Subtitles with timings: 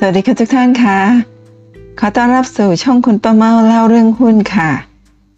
[0.00, 0.98] สวัสดีค่ะทุกท่านค่ะ
[1.98, 4.70] ขอต้อนรับสู่ช่องคุณป้าเมาเล่าเรื่องหุ้นค่ะ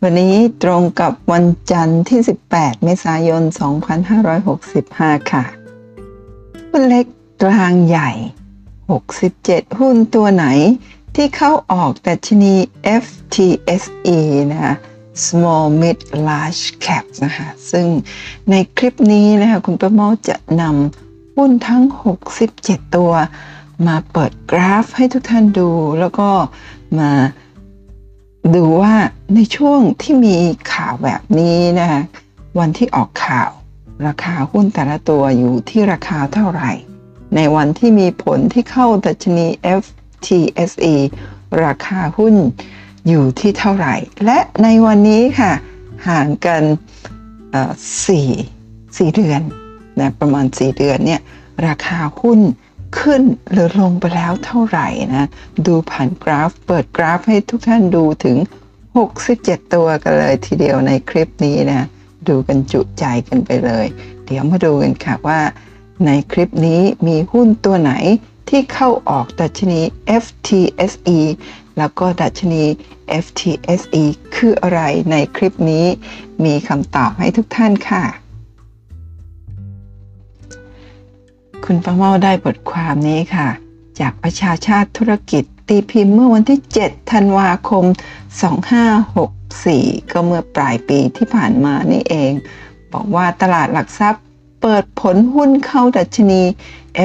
[0.03, 2.21] วันนี้ตรงกับวันจันทร์ที่
[2.51, 3.43] 18 เมษายน
[4.37, 5.45] 2565 ค่ะ
[6.71, 7.07] หุ้นเล็ก
[7.43, 8.11] กลางใหญ่
[8.95, 10.47] 67 หุ้นตัวไหน
[11.17, 12.55] ที่เข้าออกดัชนี
[13.03, 14.19] FTSE
[14.51, 14.75] นะคะ
[15.27, 17.87] small mid large cap นะคะ ซึ่ง
[18.51, 21.83] ในคลิปนี้นะคะคุณประเมาจะนำหุ้นทั้ง
[22.39, 23.13] 67 ตัว
[23.87, 26.29] มาเปิดกราฟให้ทุกท่านดู แล้วก็
[26.99, 27.11] มา
[28.55, 28.95] ดูว่า
[29.35, 30.37] ในช่วงที่มี
[30.73, 32.03] ข่าวแบบนี้นะคะ
[32.59, 33.51] วันที่ออกข่าว
[34.07, 36.71] ราคาหุ้นแต่ละตัวอยู่ที่ราคาเท่าไหร่
[37.37, 39.47] ในวันที่มีผลที่เข้าดัชนี
[39.83, 40.95] FTSE
[41.65, 42.35] ราคาหุ้น
[43.09, 45.53] อยู่ที่เท่าไหร่ และในวันนี้ค่ะ
[46.09, 46.63] ห่างกัน
[48.07, 48.29] สี่
[48.97, 49.41] สี่เดือน
[50.01, 51.21] นะประมาณ 4 เดือนเนี่ย
[51.67, 52.41] ราคาหุ้น
[52.99, 53.23] ขึ้น
[53.53, 55.29] หรือลงไปแล้วเท่าไหร่นะ
[55.67, 58.37] ดูผ่านกราฟ เปิดกราฟให้ทุกท่านดูถึง
[59.05, 61.87] 67 ตัวกันเลยทีเดียวในคลิปนี้นะ
[62.29, 63.87] ดูกันจุใจกันไปเลย
[64.27, 65.41] เดี๋ยวมาดูกันค่ะว่า
[66.07, 67.93] ในคลิปนี้มีหุ้นตัวไหน
[68.49, 69.81] ที่เข้าออกดัชนี
[70.23, 71.19] FTSE
[71.79, 72.63] แล้วก็ดัชนี
[73.25, 74.05] FTSE
[74.37, 75.87] คืออะไรในคลิปนี้
[76.45, 78.05] มีคำตอบให้ทุกท่านค่ะ
[81.65, 83.49] คุณประเมาได้บทความนี้ค่ะ
[84.01, 87.85] จากประชาชาติธุรกิจตีพิมพ์เมื่อวันที่ 7 ธันวาคม
[89.19, 92.33] 2564 ก็เมื่อปลายปีที่ผ่านมานี่เอง
[92.93, 94.23] บอกว่าตลาดหลักทรัพย์
[94.63, 96.43] เปิดผลหุ้นเข้าดัชนี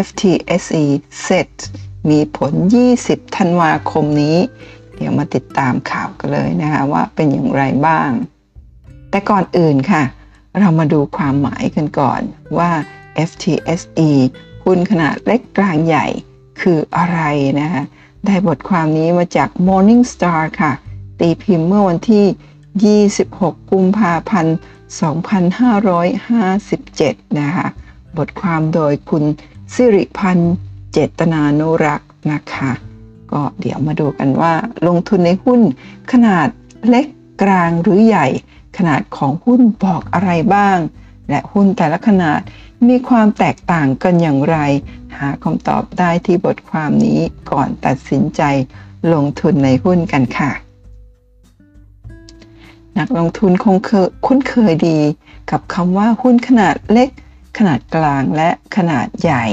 [0.06, 0.84] FTSE
[1.24, 1.48] เสร็จ
[2.10, 2.54] มีผล
[2.96, 4.38] 20 ธันวาคมนี้
[4.96, 8.10] เดี๋ยวมาติดตามข่าวกันเลยนะคะว่าเป็นอย่างไรบ้าง
[9.10, 10.04] แต่ก่อนอื่นค่ะ
[10.60, 12.22] เรามาดูความหมายกันก่อน
[12.58, 12.72] ว่า
[13.30, 14.10] FTSE
[14.64, 16.06] หุ้นขนาดเล็กกลางใหญ่
[16.62, 17.20] คืออะไร
[17.60, 17.84] นะคะ
[18.26, 20.72] ได้บทความนี้มาจาก Morning Star ค่ะ
[21.20, 22.26] ตีพิมพ์เมื่อวันที่
[23.16, 24.58] 26 กุมภาพันธ์
[26.58, 27.68] 2557 นะคะ
[28.18, 29.24] บทความโดยคุณ
[29.74, 30.54] สิริพันธ์
[30.92, 32.72] เจตนานุรักษ์นะคะ
[33.32, 34.54] ก็เดี๋ยวมาดูกันว่า
[34.88, 35.62] ลงทุนในหุ้น
[36.12, 36.48] ขนาด
[36.90, 37.08] เล็ก
[37.44, 38.28] กลางหรือใหญ่
[38.78, 40.78] ขนาดของหุ้นบอกอะไรบ้าง
[41.30, 42.40] และหุ้นแต่ละขนาด
[42.88, 44.58] มีความแตกต่างกันอย่างไร
[45.18, 47.20] หาคำตอบได้ที่บทความนี้
[47.52, 48.42] ก่อนตัดสินใจ
[49.14, 50.52] ลงทุนในหุ้นกันค่ะ
[53.00, 55.00] นักลงทุนคงเคยคุ้นเคยดี
[55.52, 57.10] กับคำว่าหุ้นขนาดเล็ก
[57.58, 59.46] ขนาดกลางและขนาดใหญ่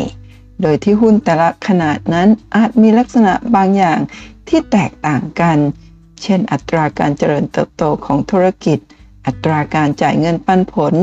[0.63, 3.99] โดยที่หุ้นแต่ละขนาดนั้นอาจมีลักษณะบางอย่าง
[4.49, 5.59] ที่แตกต่างกัน
[6.23, 8.79] เช่น อัตราการเจริญเติบโตของธุรกิจ
[9.27, 10.95] อัตราการจ่ายเงินปันผล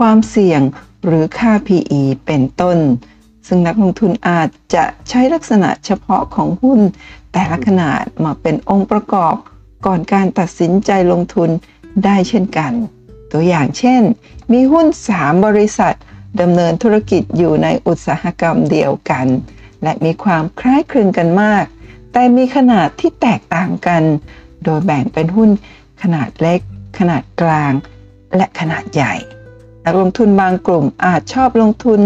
[0.00, 0.62] ความเสี่ยง
[1.04, 2.78] หรือค่า PE เป็นต้น
[3.46, 6.80] ซึ่งนักลงทุนอาจจะใช้ลักษณะเฉพาะของหุ้น
[7.32, 9.34] แต่ละขนาดมาเป็นองค์ประกอบ
[9.86, 11.50] ก่อนการตัดสินใจลงทุน
[12.04, 12.72] ได้เช่นกัน
[13.32, 14.02] ตัวอย่างเช่น
[14.52, 15.94] มีหุ้น 3 บริษัท
[16.40, 19.26] ดำเนินธุรกิจอยู่ในอุตสาหกรรมเดียวกัน
[19.82, 21.64] และมีความคล้ายคลึงกันมาก
[22.12, 24.02] แต่มีขนาดที่แตกต่างกัน
[24.64, 25.50] โดยแบ่งเป็นหุ้น
[26.02, 26.60] ขนาดเล็ก
[26.98, 27.72] ขนาดกลาง
[28.36, 29.14] และขนาดใหญ่
[29.86, 32.00] นักลงทุนบางกลุ่มอาจชอบลงทุน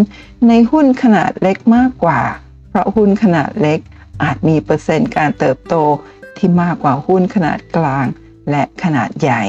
[0.49, 2.21] ในหุ้นขนาดเล็กมากกว่า
[2.69, 3.79] เพราะหุ้นขนาดเล็ก
[4.23, 5.75] อาจมีเปอร์เซ็นต์การเติบโต
[6.37, 8.07] ที่มากกว่าหุ้นขนาดกลาง
[8.51, 9.43] และขนาดใหญ่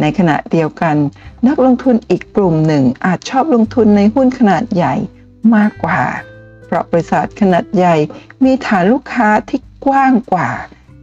[0.00, 0.96] ในขณะเดียวกัน
[1.46, 4.94] นักลงทุนอีกกลุ่มหนึ่งอาจชอบลงทุนในหุ้นขนาดใหญ่
[5.54, 6.02] มากกว่า
[6.64, 7.96] เพราะบริษัทขนาดใหญ่
[8.44, 10.50] มีฐานลูกค้าที่กว้างกว่า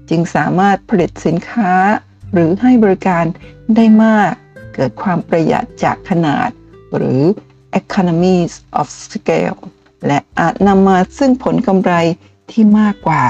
[0.09, 1.73] จึงสามารถผลิตสินค้า
[2.33, 3.25] หรือให้บริการ
[3.75, 4.33] ได้มาก
[4.73, 6.49] เกิดความประหยัดจากขนาด
[6.95, 7.21] หรือ
[7.79, 9.59] economies of scale
[10.07, 11.93] และอาจนำมาซึ่งผลกำไร
[12.51, 13.25] ที่มากกว่า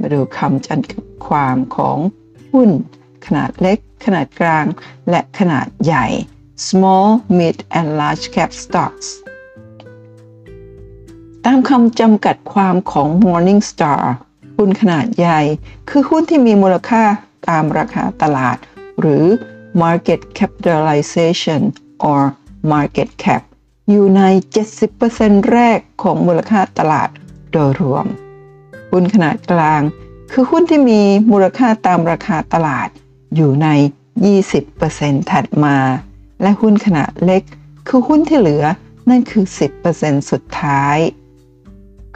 [0.00, 1.98] มาดูคำจำความของ
[2.52, 2.70] หุ้น
[3.26, 4.66] ขนาดเล็ก ขนาดกลาง
[5.10, 6.06] และขนาดใหญ่
[6.66, 7.08] small
[7.38, 9.06] mid and large cap stocks
[11.44, 14.02] ตามคำจำกัดความของ Morningstar
[14.56, 15.40] หุ้นขนาดใหญ่
[15.88, 17.04] คือหุ้นที่มีมูลค่า
[17.48, 18.56] ตามราคาตลาด
[19.00, 19.24] หรือ
[19.82, 21.62] market capitalization
[22.10, 22.20] or
[22.72, 23.42] market cap
[23.88, 24.22] อยู่ใน
[24.86, 27.08] 70%แรกของมูลค่าตลาด
[27.52, 28.06] โดยรวม
[28.90, 29.82] หุ้นขนาดกลาง
[30.32, 32.88] คือหุ้นที่มีมูลค่าตามราคาตลาด
[33.34, 33.68] อยู่ใน
[34.50, 35.76] 20%ถัดมา
[36.42, 37.42] และหุ้นขนาดเล็ก
[37.88, 38.64] คือหุ้นที่เหลือ
[39.08, 39.44] นั่นคือ
[39.86, 40.98] 10%สุดท้าย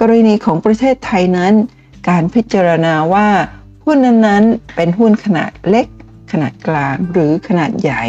[0.00, 1.55] กรณีของประเทศไทยนั้น
[2.08, 3.28] การพิจารณาว่า
[3.84, 5.87] หุ้นนั้นๆ เป็นหุ้นขนาดเล็ก
[6.32, 8.05] ขนาดกลางหรือขนาดใหญ่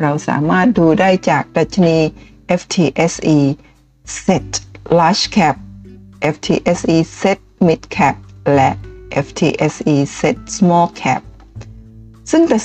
[0.00, 1.98] เราสามารถดูได้จากดัชนี
[2.60, 3.38] FTSE
[4.24, 4.48] Set
[4.98, 5.56] Large Cap
[6.34, 8.14] FTSE Set Mid Cap
[8.54, 8.70] และ
[9.26, 11.22] FTSE Set Small Cap
[12.30, 12.60] ซึ่งดั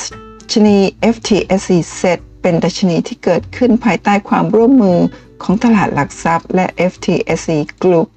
[0.53, 0.77] ชนี
[1.15, 4.99] FTSE Set เป็นดัชนีที่เกิดขึ้นภายใต้ความร่วมมือ
[5.43, 8.07] ของตลาดหลักทรัพย์และ FTSE Group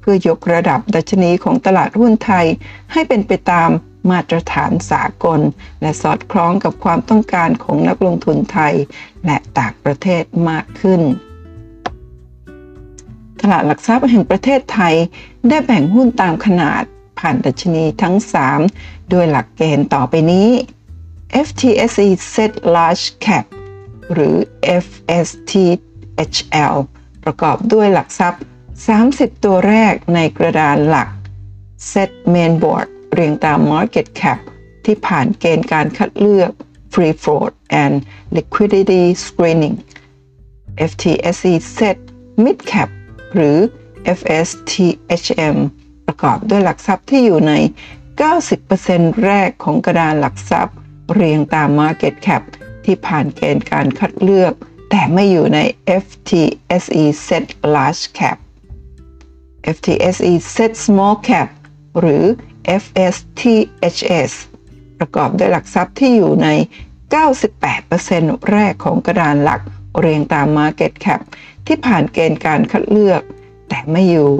[0.00, 2.46] เพื่อยกระดับดัชนีของตลาดหุ้นไทย
[2.92, 3.70] ให้เป็นไปตาม
[4.10, 5.40] มาตรฐานสากล
[5.80, 8.74] และสอดคล้องกับความต้องการของนักลงทุนไทย
[9.26, 11.00] และต่างประเทศมากขึ้น
[13.40, 14.94] ตลาดหลักทรัพย์แห่งประเทศไทย
[15.48, 16.82] ได้แบ่งหุ้นตามขนาด
[17.18, 18.16] ผ่านดัชนีทั้ง
[18.62, 20.48] 3โดยหลักเกณฑ์ต่อไปนี้
[21.46, 23.44] FTSE Set Large Cap
[24.12, 24.36] หรือ
[24.84, 26.74] FSTHL
[27.24, 28.42] ประกอบด้วยหลักทรัพย์
[28.92, 31.08] 30 ตัวแรกในกระดานหลัก
[31.90, 34.38] Set Mainboard เรียงตาม Market Cap
[34.84, 36.50] ที่ผ่านเกณฑ์การคัดเลือก
[36.92, 37.94] Free Float and
[38.36, 39.76] Liquidity Screening
[40.90, 41.98] FTSE Set
[42.44, 42.88] Mid Cap
[43.34, 43.58] หรือ
[44.18, 45.56] FSTHM
[46.06, 47.52] ประกอบด้วยหลักทรัพย์ที่อยู่ใน
[48.34, 50.76] 90%แรกของกระดานหลักทรัพย์
[51.14, 52.42] เรียงตาม Market Cap
[52.84, 54.52] ที่ผ่านเกณฑ์การคัดเลือก
[54.90, 55.58] แต่ไม่อยู่ใน
[56.02, 58.38] FTSE Set Large Cap
[59.76, 61.48] FTSE Set Small Cap
[62.00, 62.24] หรือ
[62.82, 64.32] FSTHS
[64.98, 66.48] ประกอบด้วยหลักทรัพย์ที่อยู่ใน
[67.30, 69.60] 98%แรกของกระดานหลัก
[69.98, 71.20] เรียงตาม Market Cap
[71.66, 73.22] ที่ผ่านเกณฑ์การคัดเลือก
[73.68, 74.30] แต่ไม่อยู่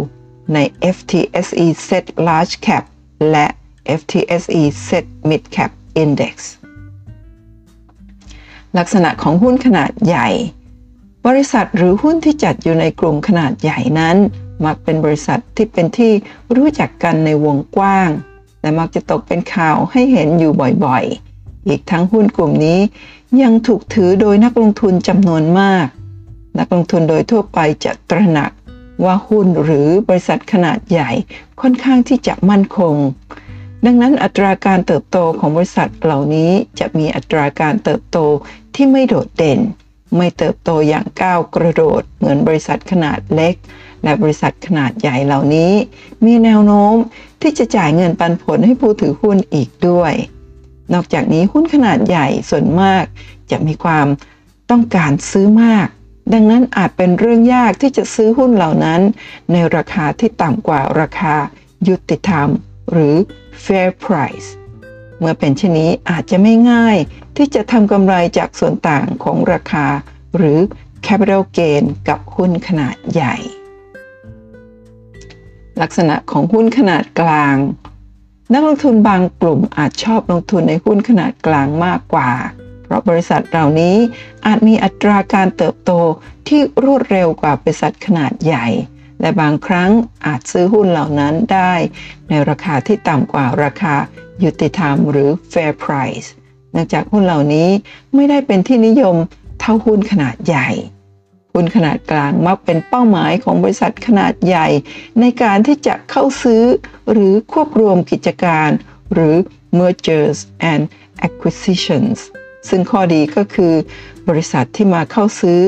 [0.54, 0.58] ใน
[0.96, 2.84] FTSE Set Large Cap
[3.30, 3.46] และ
[4.00, 5.70] FTSE Set Mid Cap
[6.02, 6.34] Index
[8.78, 10.28] ลักษณะของหุ้นขนาดใหญ่
[11.26, 14.16] บริษัทหรือหุ้นที่จัดอยู่ในกลุ่มขนาดใหญ่นั้น
[14.64, 16.12] มักเป็นบริษัทที่เป็นที่
[16.56, 18.10] รู้จักกันในวงกว้าง
[18.60, 20.52] และมักจะตกเป็นข่าวให้เห็นอยู่
[20.84, 22.80] บ่อยๆ อีกทั้งหุ้นกลุ่มนี้
[23.42, 25.86] ยังถูกถือโดยนักลงทุนจำนวนมาก
[26.58, 28.50] นักลงทุนโดยทั่วไปจะตระหนัก
[29.04, 31.10] ว่าหุ้นหรือบริษัทขนาดใหญ่
[31.60, 32.94] ค่อนข้างที่จะมั่นคง
[33.84, 38.18] ดังนั้นอัตราการเติบโตของบริษัทเหล่านี้จะมีอัตราการเติบโต
[38.74, 39.60] ที่ไม่โดดเด่น
[40.16, 43.54] ไม่เติบโตอย่างก้าวกระโดดเหมือนบริษัทขนาดเล็ก
[44.06, 45.72] และบริษัทขนาดใหญ่เหล่านี้
[46.24, 46.94] มีแนวโน้ม
[47.42, 50.12] ที่จะจ่ายเงินปันผลให้ผู้ถือหุ้นอีกด้วย
[50.92, 53.04] นอกจากนี้หุ้นขนาดใหญ่ส่วนมาก
[53.50, 54.06] จะมีความ
[54.70, 55.88] ต้องการซื้อมาก
[56.32, 59.00] ดังนั้นอาจเป็นเรื่องยากที่จะซื้อหุ้นเหล่านั้น
[59.52, 61.34] ในราคาที่ต่ำกว่าราคา
[61.88, 62.48] ยุติธรรม
[62.90, 63.14] หรือ
[63.64, 64.48] fair price
[65.18, 66.96] เมื่อเป็นเช่นนี้อาจจะไม่ง่าย
[67.36, 69.86] ที่จะทำกำไรจากส่วนต่างของราคา
[70.36, 70.58] หรือ
[71.06, 73.36] capital gain กับหุ้นขนาดใหญ่
[75.82, 77.56] ลักษณะของหุ้นขนาดกลาง
[78.52, 82.30] นักลงทุนบางกลุ่มอาจชอบลงทุนในหุ้นขนาดกลางมากกว่า
[82.82, 83.96] เพราะบริษัทเหล่านี้
[84.46, 85.92] อาจมีอัตราการเติบโต
[86.48, 88.66] ที่รวดเร็วกว่าบริษัทขนาดใหญ่
[89.20, 89.90] และบางครั้ง
[90.26, 91.72] อาจซื้อหุ้นเหล่านั้นได้
[92.28, 93.94] ในราคาที่ต่ำกว่าราคา
[94.44, 96.28] ยุติธรรมหรือ fair price
[96.72, 97.68] เนื่องจากหุ้นเหล่านี้
[98.14, 99.16] ไม่ได้เป็นที่นิยม
[99.60, 100.68] เท่าหุ้นขนาดใหญ่
[101.56, 104.68] หุ้นขนาดกลางมักเป็นเป้าหมายของบริษัทขนาดใหญ่
[105.20, 106.62] ในการที่จะเข้าซื้อ
[107.12, 108.70] หรือควบรวมกิจการ
[109.12, 109.36] หรือ
[109.78, 110.38] mergers
[110.72, 110.82] and
[111.26, 112.18] acquisitions
[112.68, 113.74] ซึ่งข้อดีก็คือ
[114.28, 115.62] บริษัทที่มาเข้าซื้อ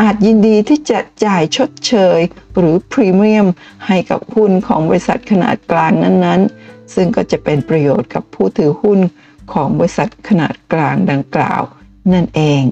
[0.00, 2.20] อาจยินดีที่จะจ่ายชดเชย
[2.58, 3.46] หรือพรีเมียม
[3.86, 9.00] ให้กับหุ้นของบริษัทขนาดกลางนั้นๆ ซึ่งก็จะเป็นประโยชน์กับผู้ถือหุ้น
[9.52, 11.62] ของบริษัทขนาดกลางดังกล่าว
[12.12, 12.62] นั่นเอง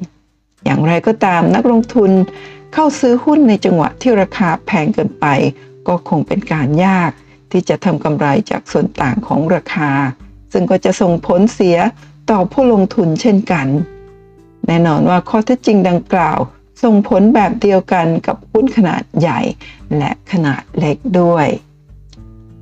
[0.64, 2.10] อย่างไรก็ตามนักลงทุน
[2.72, 5.26] เข้าซื้อหุ้นในจังหวะที่ราคาแพงเกินไป
[5.88, 7.10] ก็คงเป็นการยาก
[7.52, 9.90] ที่จะทำกำไรจากส่วนต่างของราคา
[10.52, 11.76] ซึ่งก็จะส่งผลเสีย
[12.30, 13.66] ต่อผู้ลงทุนเช่นกัน
[14.66, 16.38] แน่นอนว่าข้อเท็จจริงดังกล่าว
[16.82, 19.40] ส่งผลแบบเดียวกันกับหุ้นขนาดใหญ่
[19.98, 21.46] และขนาดเล็กด้วย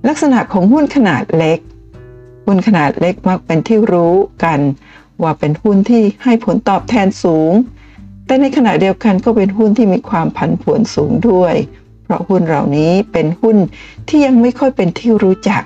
[0.09, 1.59] ลักษณะของหุ้นขนาดเล็ก
[2.47, 4.61] หุ้นขนาดเล็กมักเป็นที่รู้กัน
[5.23, 7.53] ว่าเป็นหุ้นที่ให้ผลตอบแทนสูง
[8.27, 11.55] แต่ในขณะเดียวกันก็เป็นหุ้นที่มีความผันผวนสูงด้วย
[12.05, 13.57] เพราะหุ้นเหล่านี้เป็นหุ้น
[14.09, 15.63] ที่ยังไม่ค่อยเป็นที่รู้จัก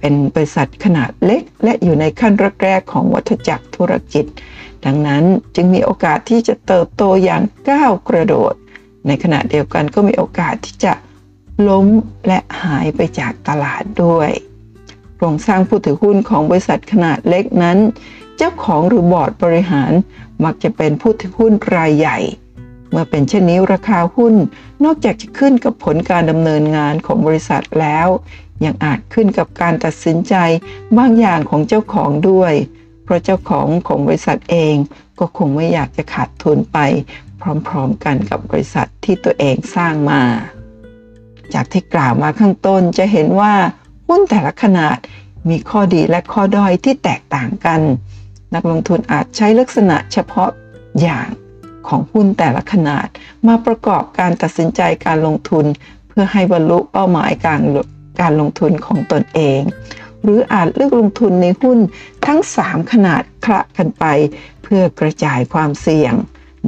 [0.00, 2.32] เป็นบริษัทขนาดเล็ก และอยู่ในขั้น
[2.62, 4.24] แรกๆของวัฏจักรธุรกิจ
[4.84, 5.22] ดังนั้น
[5.56, 8.54] จึงมีโอกาสที่จะเติบโตอย่างก้าวกระโดด
[9.06, 10.92] ในขณะเดียวกันก็มีโอกาสที่จะ
[11.68, 11.86] ล้ม
[12.26, 14.30] และหายไปจากตลาดด้วย
[15.16, 17.78] โครงสร้างผู้ถือหุ้นของบริษัทขนาดเล็กนั้น
[18.36, 19.92] เจ้าของหรือบอร์ดบริหาร
[20.44, 22.18] มักจะเป็นผู้ถือหุ้นรายใหญ่
[22.90, 24.34] เมื่อเป็นเช่นนี้ราคาหุ้น
[24.84, 28.08] นอกจากจะขึ้นกับผลการดำเนินงานของบริษัทแล้ว
[28.64, 30.34] ยังอาจขึ้นกับการตัดสินใจ
[30.98, 32.52] บางอย่างของเจ้าของด้วย
[33.04, 34.74] เพราะเจ้าของของบริษัทเอง
[35.18, 36.78] ก็คงไม่อยากจะขาดทุนไป
[37.40, 40.22] พร้อมๆกันกับบริษัทที่ตัวเองสร้างมา
[41.54, 43.54] จากที่กล่าวมาข้างต้นจะเห็นว่า
[44.08, 44.98] หุ้นแต่ละขนาด
[45.48, 47.80] มีข้อดีและข้อด้อยที่แตกต่างกัน
[48.54, 50.50] นักลงทุนอาจใช้ลักษณะเฉพาะ
[51.00, 51.28] อย่าง
[51.88, 53.08] ของหุ้นแต่ละขนาด
[53.46, 55.64] มาประกอบการตัดสินใจการลงทุน
[56.08, 57.60] เพื่อให้บรรลุเป้าหมายการ
[58.20, 59.60] การลงทุนของตนเอง
[60.22, 61.78] หรืออาจเลือกลงทุนในหุ้น
[62.26, 64.04] ทั้ง 3 ขนาดคละกันไป
[64.62, 66.14] เพื่อกระจายความเสี่ยง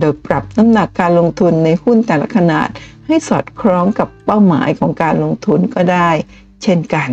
[0.00, 2.68] โดยปรับน้ำหนักการลงทุนในหุ้นแต่ละขนาด
[3.06, 6.11] ให้สอดคล้องกับเป้าหมายของการลงทุนก็ได้
[6.62, 7.11] เช่นกัน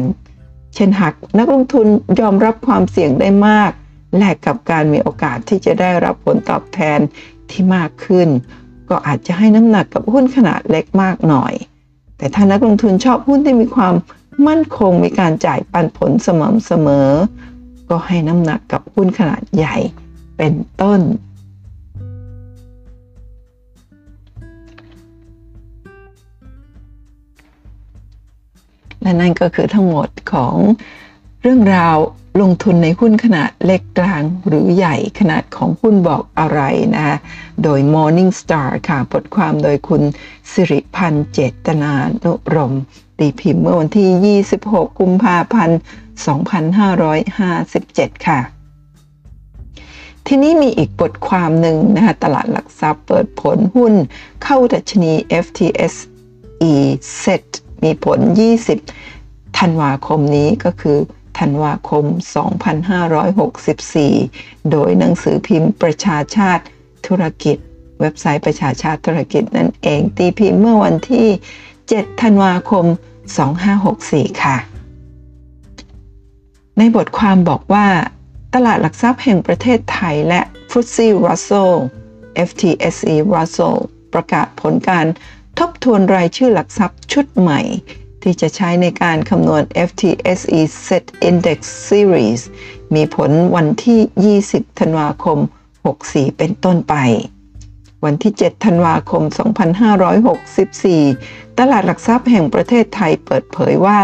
[0.75, 1.87] เช่นหากนักลงทุน
[2.21, 3.71] ยอมรับความเสี่ยงได้มาก
[4.17, 6.99] แลกกับการมีโอกาสที่จะได้รับผลตอบแทน
[7.49, 8.27] ที่มากขึ้น
[8.89, 11.53] ก็อาจจะให้น้ำหนักกับหุ้นขนาดเล็กมากหน่อย
[12.17, 13.95] แต่ถ้านักลงทุนชอบหุ้นที่มีความ
[14.47, 17.09] มั่นคงมีการจ่ายปันผลสม่ำเสมอ
[17.89, 19.77] ก็ให้น้ำหนักกับหุ้นขนาดใหญ่
[20.37, 21.01] เป็นต้น
[29.01, 30.55] และนั่นก็คือทั้งหมดของ
[31.41, 31.97] เรื่องราว
[32.41, 36.61] ลงทุนในหุ้นขนาดเล็กกลางหรือใหญ่ขนาดของหุ้นบอกอะไร
[36.95, 37.17] นะ
[37.63, 40.03] โดย Morning Star ค่ะบทความโดยคุณ
[40.51, 41.91] สิริพันธ์เจตนา
[42.23, 42.73] นุรม
[43.19, 45.79] ตีพิมพ์เมื่อวันที่ 26 กุมภาพันธ์
[47.43, 48.39] 2557 ค่ะ
[50.27, 53.93] ทีนี้มีอีกบทความหนึ่งนะคะตลาดหลักทรัพย์เปิดผลหุ้น
[54.43, 55.13] เข้าดัชนี
[55.45, 56.73] FTSE
[57.23, 57.45] Set
[57.83, 58.19] มีผล
[58.91, 60.97] 20 ธันวาคมนี้ก็คือ
[61.39, 62.05] ธันวาคม
[63.37, 66.63] 2564 โดยหนังสือพิมพ์ประชาชาติ
[67.07, 67.57] ธุรกิจ
[68.01, 71.27] เว็บไซต์ประชาชาติธุรกิจนั่นเองตีพิมพ์เมื่อวันที่
[71.75, 72.85] 7 ธันวาคม
[73.63, 74.57] 2564 ค่ะ
[76.77, 77.87] ในบทความบอกว่า
[78.53, 81.73] ตลาดหลักทรัพย์แห่งประเทศไทยและ f t s e Russell
[82.47, 83.77] FTSE Russell
[84.13, 85.05] ประกาศผลการ
[85.59, 87.61] ทบทวนรายชื่อหลักทรัพย์ชุดใหม่
[88.25, 92.41] ที่จะใช้ในการคำนวณ FTSE Set Index Series
[92.95, 95.39] มีผลวันที่ 20 ธันวาคม
[95.87, 96.95] 64 เป็นต้นไป
[98.05, 99.23] วันที่ 7 ธันวาคม
[100.61, 103.99] 2564 ตลาดหลักทรัพย์แห่งประเทศไทยเปิดเผยว่า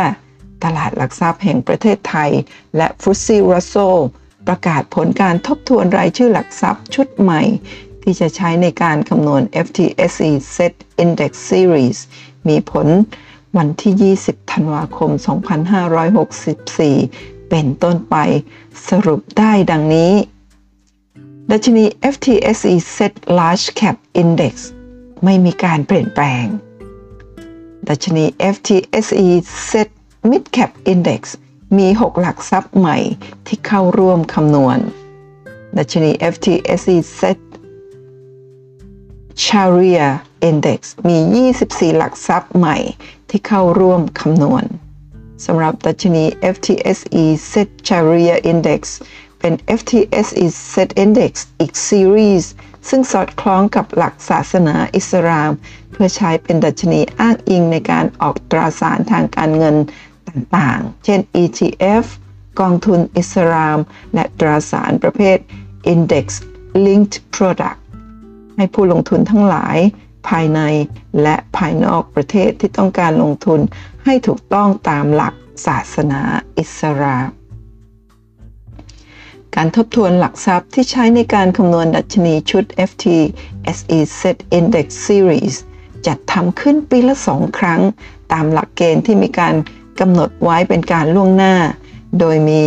[0.64, 2.32] ตลาดหลักทรัพย์แห่งประเทศไทย
[2.78, 3.76] และฟุตซีรัสโซ
[4.48, 7.42] ประกาศผลการทบทวนรายชื่อหลักทรัพย์ชุดใหม่
[8.04, 10.74] ที่จะใช้ในการคำนวณ FTSE Set
[11.04, 11.98] Index Series
[12.48, 12.88] มีผล
[13.58, 15.12] วันที่ 20 ธันวาคม
[16.32, 18.16] 2564 เป็นต้นไป
[18.90, 20.14] สรุปได้ดังนี้
[21.52, 24.54] ดัชนี FTSE Set Large Cap Index
[25.24, 26.46] ไม่มีการเปลี่ยนแปลง
[27.90, 29.28] ดัชนี FTSE
[29.70, 29.90] Set
[30.30, 31.22] Mid Cap Index
[31.78, 32.98] มี 6 หลักทรัพย์ใหม่
[33.48, 34.78] ที่เข้าร่วมคำนวณ
[35.78, 37.40] ดัชนี FTSE Set
[39.46, 40.08] Sharia
[40.50, 41.18] Index มี
[41.56, 42.78] 24 หลักทรัพย์ใหม่
[43.32, 44.66] ที่เข้าร่วมคำนวณ
[45.46, 46.24] สำหรับดัชนี
[46.56, 48.82] FTSE Set Sharia Index
[49.40, 52.52] เป็น FTSE Set Index อีกซีรีส์
[52.90, 55.52] ซึ่งสอดคล้องกับหลักศาสนาอิสลาม
[55.92, 59.76] เพื่อใช้เป็นดัชนีอ้างอิงในการออกตราสารทางการเงิน
[60.28, 62.06] ต่างๆ เช่น ETF
[62.60, 63.78] กองทุนอิสลาม
[64.14, 65.38] และตราสารประเภท
[65.94, 66.26] Index
[66.86, 67.80] Linked Product
[68.58, 69.78] ให้ผู้ลงทุนทั้งหลาย
[70.28, 70.60] ภายใน
[71.22, 73.60] และภายนอกประเทศที่ต้องการลงทุน
[74.06, 75.34] ให้ถูกต้องตามหลัก
[75.66, 76.22] ศาสนา
[76.58, 77.28] อิสลาม
[79.56, 85.56] การทบทวนหลักทรัพย์ที่ใช้ในการคำนวณดัชนีชุด FTSE Set Index Series
[86.06, 87.82] จัดทำขึ้นปีละสองครั้ง
[88.34, 89.56] ตามหลักเกณฑ์ที่มีการ
[90.00, 91.56] กำหนดไว้เป็นการล่วงหน้า
[92.20, 92.62] โดยมี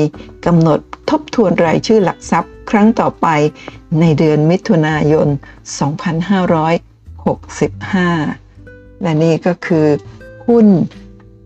[0.46, 0.80] กำหนด
[1.10, 3.26] ทบทวนรายชื่อหลักทรัพย์ครั้งต่อไป
[4.00, 5.28] ในเดือนมิถุนายน
[7.24, 9.86] 2565 และนี่ก็คือ
[10.46, 10.66] หุ้น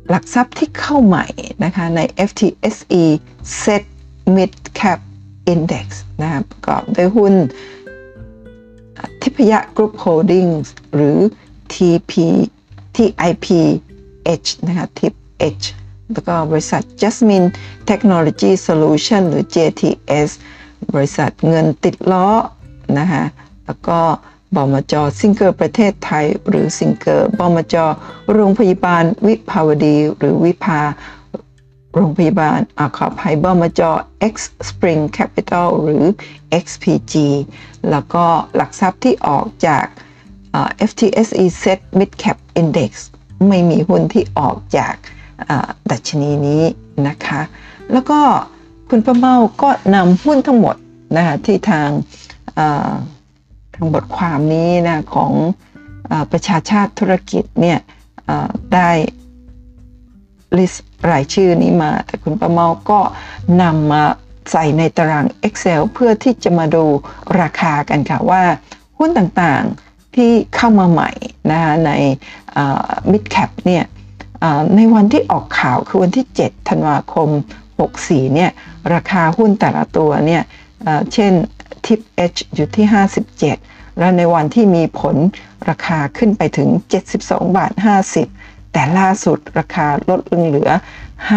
[0.08, 1.26] หลักทรัพย์ที่เข้าใหม่
[1.64, 3.04] นะคะใน FTSE
[3.62, 3.82] Set
[4.36, 4.98] Mid Cap
[5.52, 5.86] Index
[6.20, 7.34] นะประกอบด้วยหุ้น
[9.22, 11.18] ทิพยะ Group Holdings หรือ
[11.72, 12.12] TP
[12.96, 15.64] TIPH นะคะ TIPH
[16.12, 17.48] แล้วก็บริษัท Jasmine
[17.90, 20.30] Technology Solution หรือ JTS
[20.94, 22.28] บริษัทเงินติดล้อ
[22.98, 23.24] นะคะ
[23.66, 23.98] แล้วก็
[24.56, 27.76] บมจซิงเกอร์ประเทศไทย หรือซิงเกอร์บมจ
[28.32, 30.80] โรงพยาบาลวิภาวดี หรือวิภา
[31.94, 33.80] โรงพยาบาลอาขอภัยบมจ
[34.32, 34.34] X
[34.68, 36.04] Spring Capital หรือ
[36.64, 37.14] XPG
[37.90, 38.24] แล้วก็
[38.56, 39.84] หลักทรัพย์ที่ออกจาก
[40.90, 42.90] FTSE Set Mid Cap Index
[43.48, 44.94] ไม่มีหุ้นที่ออกจาก
[45.90, 46.62] ดัชนีนี้
[47.08, 47.40] นะคะ
[47.92, 48.20] แล้วก็
[48.90, 50.76] คุณประเมาก็นำหุ้นทั้งหมด
[51.16, 51.88] นะคะที่ทาง
[53.78, 55.32] ทางบทความนี้นะของ
[56.10, 57.78] อประชาชาติธุรกิจเนี่ย
[58.74, 58.90] ได้
[60.56, 63.00] ลิสต์รายชื่อนี้มา แต่คุณประเมาก็
[63.62, 64.02] นำมา
[64.52, 66.84] ใส่ในตาราง Excel เพื่อที่จะมาดู
[67.40, 68.42] ราคากันค่ะว่า
[68.98, 71.10] หุ้นต่างๆที่เข้ามาใหม่
[71.50, 71.90] นะคะใน
[73.12, 73.84] mid cap เนี่ย
[74.76, 77.28] ในวันที่ออกข่าวคือวันที่ 7 ธันวาคม
[77.82, 78.50] 64 เนี่ย
[78.94, 80.42] ราคาหุ้นแต่ละตัวเนี่ย
[81.12, 81.32] เช่น
[81.88, 82.00] ทิป
[82.34, 82.86] H อยู่ที่
[83.42, 85.16] 57 แล้วในวันที่มีผล
[85.68, 86.68] ราคาขึ้นไปถึง
[87.12, 87.72] 72 บาท
[88.22, 90.70] 50 แต่ล่าสุดราคาลดลงเหลือ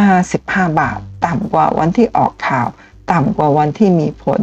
[0.05, 2.67] 55 บาท ต่ำกว่าวันที่ออกข่าว
[3.12, 4.41] ต่ำกว่าวันที่มีผล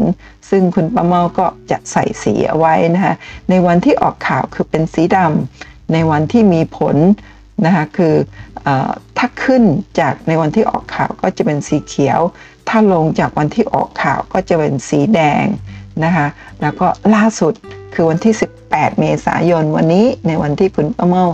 [0.50, 3.14] ซึ่งคุณประเมาก็จะใส่สีเอาไว้นะคะ
[3.50, 6.96] ในวันที่ออกข่าวคือเป็นสีดำในวันที่มีผล
[7.64, 8.14] นะคะคือ
[8.66, 8.68] อ
[9.18, 9.62] ถ้าขึ้น
[10.00, 12.20] จากในวันที่ออกข่าวก็จะเป็นสีเขียว
[12.68, 15.44] ถ้าลงจากวันที่ออกข่าวก็จะเป็นสีแดง
[16.04, 16.26] นะคะ
[16.62, 17.52] แล้วก็ล่าสุด
[17.94, 18.34] คือวันที่
[18.66, 21.24] 18 เมษายนวันนี้ในวันที่คุณป้าเมา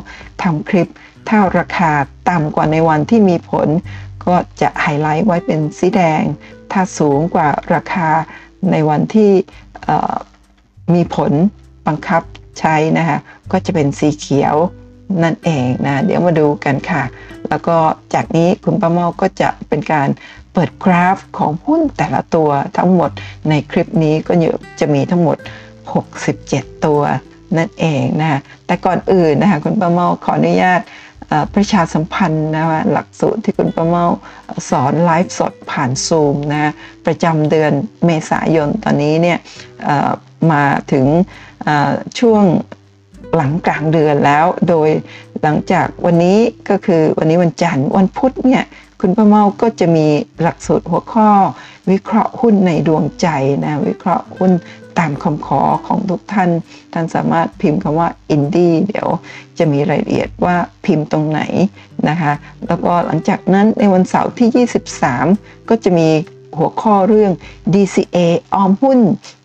[0.42, 0.88] ทำคลิป
[1.28, 1.92] ถ้าราคา
[2.30, 3.68] ต่ำกว่าในวันที่มีผล
[4.26, 6.22] ก็จะไฮไลท์ไว้เป็นสีแดง
[6.72, 8.08] ถ้าสูงกว่าราคา
[8.70, 9.30] ในวันที่
[10.94, 11.32] มีผล
[11.86, 12.22] บังคับ
[12.58, 13.18] ใช้นะคะ
[13.52, 14.54] ก็จะเป็นสีเขียว
[15.22, 17.02] นั่นเองนะเดี๋ยวมาดูกันค่ะ
[17.48, 17.76] แล้วก็
[18.14, 20.08] จากนี้คุณป้าเมาก็จะเป็นการ
[20.54, 23.10] เปิดกราฟของหุ้นแต่ละตัวทั้งหมด
[23.48, 24.32] ในคลิปนี้ก็
[24.80, 25.36] จะมีทั้งหมด
[26.10, 27.00] 67 ตัว
[27.56, 30.80] นั่นเองนะแต่ก่อนอื่นนะคะคุณป้าเมาขออนุญาต
[31.54, 34.04] ประชาสัมพันธ์นะะหลักสูตรที่คุณป้าเมา
[34.70, 36.72] สอนไลฟ์สดผ่านซูมนะ
[37.06, 37.72] ประจำเดือน
[38.06, 39.38] เมษายนตอนนี้เนี่ย
[40.52, 41.06] มาถึง
[42.18, 42.44] ช่วง
[43.36, 44.88] หลังกลางเดือนแล้ว โดย
[45.42, 48.64] หลังจากวันนี้ก็คือวันนี้วันจันทร์วันพุธเนี่ย
[49.06, 50.06] คุณป้าเมาก็จะมี
[50.40, 51.28] หลักสูตรหัวข้อ
[51.90, 53.28] วิเคราะห์หุ้นในดวงใจ
[53.64, 54.52] นะวิเคราะห์หุ้น
[54.98, 56.50] ตามคำขอของทุกท่าน
[56.92, 59.08] ท่านสามารถพิมพ์คำว่าอินดี้เดี๋ยว
[59.58, 61.40] จะมีรายละเอียดว่าพิมพ์ตรงไหน
[62.08, 62.32] นะคะ
[62.66, 64.66] แล้วก็หลังจากนั้นในวันเสาร์ที่
[65.16, 66.08] 23 ก็จะมี
[66.58, 67.32] หัวข้อเรื่อง
[67.74, 68.18] DCA
[68.54, 69.00] ออมหุ้น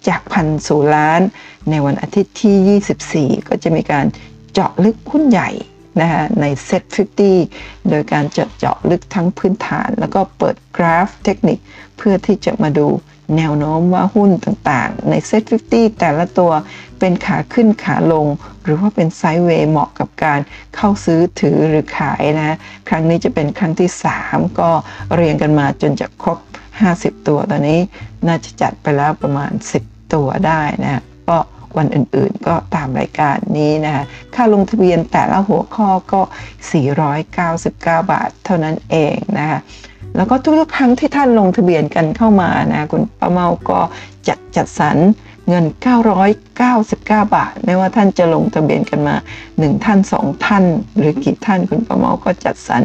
[0.07, 1.21] จากพันสู่ล้าน
[1.69, 4.05] ในวันอาทิตย์ที่ 24 ก็จะมีการ
[4.53, 5.51] เจาะลึกหุ้นใหญ่
[6.01, 6.83] นะคะใน Set
[7.35, 11.57] 50 โดยการจะเจาะลึกทั้งพื้นฐาน แล้วก็เปิดกราฟเทคนิค
[11.97, 12.87] เพื่อที่จะมาดู
[13.37, 16.51] แนวโน้มว่าหุ้นต่างๆ ใน Set 50 แต่ละตัว
[16.99, 18.27] เป็นขาขึ้นขาลง
[18.63, 20.39] หรือว่าเป็นไซด์เวย์เหมาะกับการ
[20.75, 22.57] เข้าซื้อถือหรือขายนะ
[22.89, 23.89] ครั้งนี้จะเป็นครั้งที่
[24.23, 24.69] 3 ก็
[25.13, 26.37] เรียงกันมาจนจะครบ
[26.83, 27.79] 50 ตัวตอนนี้
[28.27, 29.51] น่าจะจัดไปแล้วประมาณ
[29.83, 31.37] 10 ตัวได้นะก็
[31.77, 34.03] วันอื่นๆ ก็ตามรายการนี้นะคะ
[34.35, 36.21] ค่าลงทะเบียนแต่ละหัวข้อก็
[37.15, 39.59] 499 บาท เท่านั้นเองนะคะ
[40.15, 43.79] แล้วก็ทุกๆ ครั้งที่ท่านลงทะเบียนกันเข้ามานะคุณป้าเมาก็
[44.27, 44.97] จัดจัดสรร
[45.47, 45.65] เงิน
[46.29, 49.15] 999 บาท ไม่ว่าท่านจะลงทะเบียนกันมา
[49.49, 50.63] 1 ท่าน 2 ท่าน
[50.97, 52.81] หรือกี่ท่านคุณป้าเมาก็จัดสรร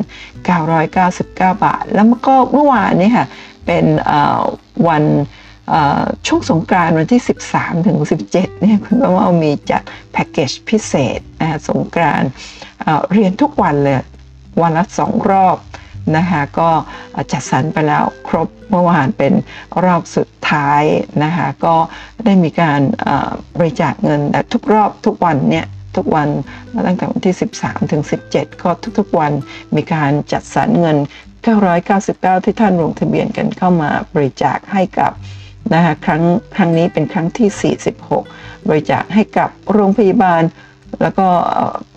[0.79, 3.27] 999 บาท แล้วก็เมื่อวานนี้ค่ะ
[3.66, 3.85] เป็น
[4.88, 5.05] วัน
[6.27, 7.22] ช่วงสงกรานต์วันที่
[7.53, 7.98] 13 ถึง
[8.31, 12.31] 17เนี่ยคุณป้าว่ามีจัดแพ็กเกจพิเศษนะสงกรานต์
[13.12, 13.96] เรียนทุกวันเลย
[14.62, 15.59] วันละสองรอบ
[16.16, 16.70] นะคะก็
[17.33, 19.33] จัดสรรไปแล้วครบเมื่อวานเป็น
[19.85, 20.83] รอบสุดท้าย
[21.24, 21.74] นะคะก็
[22.24, 22.81] ได้มีการ
[23.59, 24.20] บริจาคเงิน
[24.53, 26.29] ทุกรอบทุกวันเนี่ยทุกวัน
[26.87, 29.33] ตั้งแต่วันที่ 13 ถึง 17 ก็ทุกๆวัน
[29.77, 30.96] มีการจัดสรรเงิน
[31.57, 35.12] 999 ที่ท่านลงทะเบียนกันเข้ามาบริจาคให้กับ
[35.72, 36.22] นะคะครั้ง
[36.57, 37.77] ครั้งนี้เป็นครั้งที่
[38.16, 40.42] 46 บริจาคให้กับโรงพยาบาล
[41.03, 41.27] แล้วก็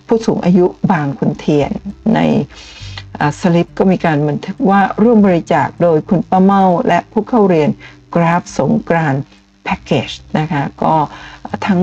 [0.06, 1.72] ผู้สูงอายุบางคุณเทียน
[2.14, 2.20] ใน
[3.40, 7.70] สลิปก็มีการบันทึกว่าร่วมบริจาคโดยคุณป้าเมาและผู้เข้าเรียน
[8.14, 9.14] กราฟสงกราน
[9.64, 10.94] แพ็กเกจนะคะก็
[11.66, 11.80] ทั้ง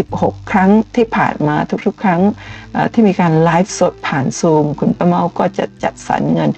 [0.00, 2.22] 46 ครั้งที่ผ่านมาทุกๆ ครั้ง
[2.92, 6.50] ที่มีการไลฟ์สดผ่านซูม คุณป้าเมาก็จะจัดสรรเงิน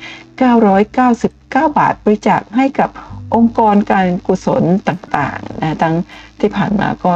[0.70, 2.90] 999 บาทบริจาคให้กับ
[3.34, 5.94] องค์กรการกุศลต่างๆนะทั้ง
[6.40, 7.12] ที่ผ่านมาก็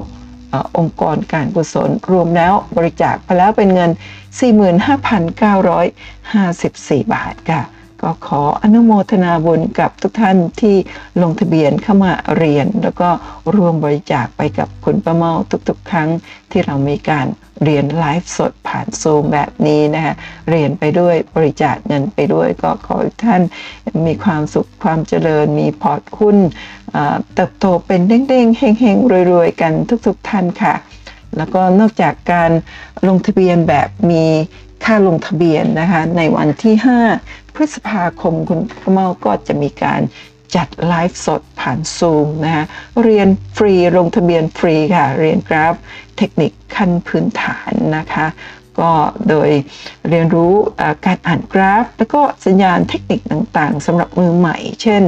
[0.00, 3.90] 46 องค์กรการกุศล รวมแล้วบริจาคไปแล้วเป็นเงิน
[5.10, 7.62] 45,954 บาทค่ะ
[8.02, 10.76] ก็ขออนุโมทนาบุญกับทุกท่านที่
[11.22, 13.08] ลงทะเบียนเข้ามาเรียน แล้วก็
[13.56, 15.32] รวมบริจาคไปกับคุณประเมา
[15.68, 16.08] ทุกๆ ครั้ง
[16.50, 17.26] ที่เรามีการ
[17.64, 20.14] เรียนไลฟ์สดผ่านซูมแบบนี้นะคะ
[20.50, 23.42] เรียนไปด้วยบริจาคเงินไปด้วยก็ขอให้ท่าน
[24.06, 26.36] มีความสุขความเจริญ มีพอร์ตหุ้น
[27.34, 29.72] เติบโตเป็นเด้งๆเฮงๆรวยๆ กัน
[30.06, 30.74] ทุกๆท่านค่ะ
[31.36, 32.50] แล้วก็นอกจากการ
[33.08, 34.24] ลงทะเบียนแบบมี
[34.84, 36.74] ค่าลงทะเบียนนะคะในวันที่
[37.16, 40.00] 5 พฤษภาคมคุณพเมาก็จะมีการ
[40.56, 42.64] จัดไลฟ์สดผ่านซูมนะคะ
[43.02, 45.74] เรียนฟรีลงทะเบียนฟรีค่ะ เรียนกราฟ
[46.18, 48.26] เทคนิคขั้นพื้นฐานนะคะ
[48.80, 48.92] ก็
[49.28, 49.50] โดย
[50.08, 50.54] เรียนรู้
[51.06, 55.02] การอ่านกราฟ แล้วก็สัญญาณเทคนิคต่างๆสำหรับมือใหม่ เช่น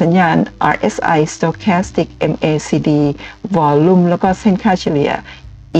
[0.00, 0.36] สัญญาณ
[0.74, 2.90] RSI Stochastic MACD
[3.56, 5.12] Volume แล้วก็เส้นค่าเฉลี่ย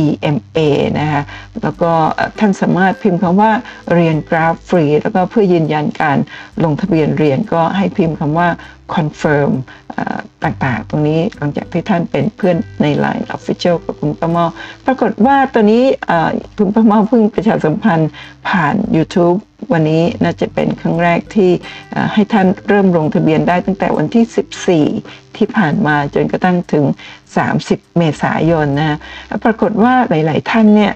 [0.02, 0.59] EMA
[1.00, 1.22] นะคะ
[1.62, 1.92] แล้วก็
[2.38, 3.50] ท่านสามารถพิมพ์คำว่า
[3.92, 6.18] เรียนกราฟฟรี แล้วก็เพื่อยืนยันการ
[6.64, 8.48] ลงทะเบียนเรียนก็ให้พิมพ์คำว่า
[8.94, 9.52] confirm
[10.44, 14.44] ต่างๆ ตรงนี้หลังจากที่ท่านเป็นเพื่อนใน Line Official กับคุณประมอ
[14.87, 15.85] ปรากฏว่าตอนนี้
[16.57, 18.11] คุณประมอเพิ่งประชาสัมพันธ์
[18.48, 19.38] ผ่าน YouTube
[19.72, 21.50] วันนี้น่าจะเป็นครั้งแรกที่
[22.12, 26.85] ให้ท่านเริ่มลงทะเบียนได้ตั้งแต่วันที่ 14 ที่ผ่านมาจนกระทั่งถึง
[27.40, 28.98] 30 เมษายนนะ
[29.44, 30.92] ปรากฏว่าหลาย ๆ ท่านเนี่ย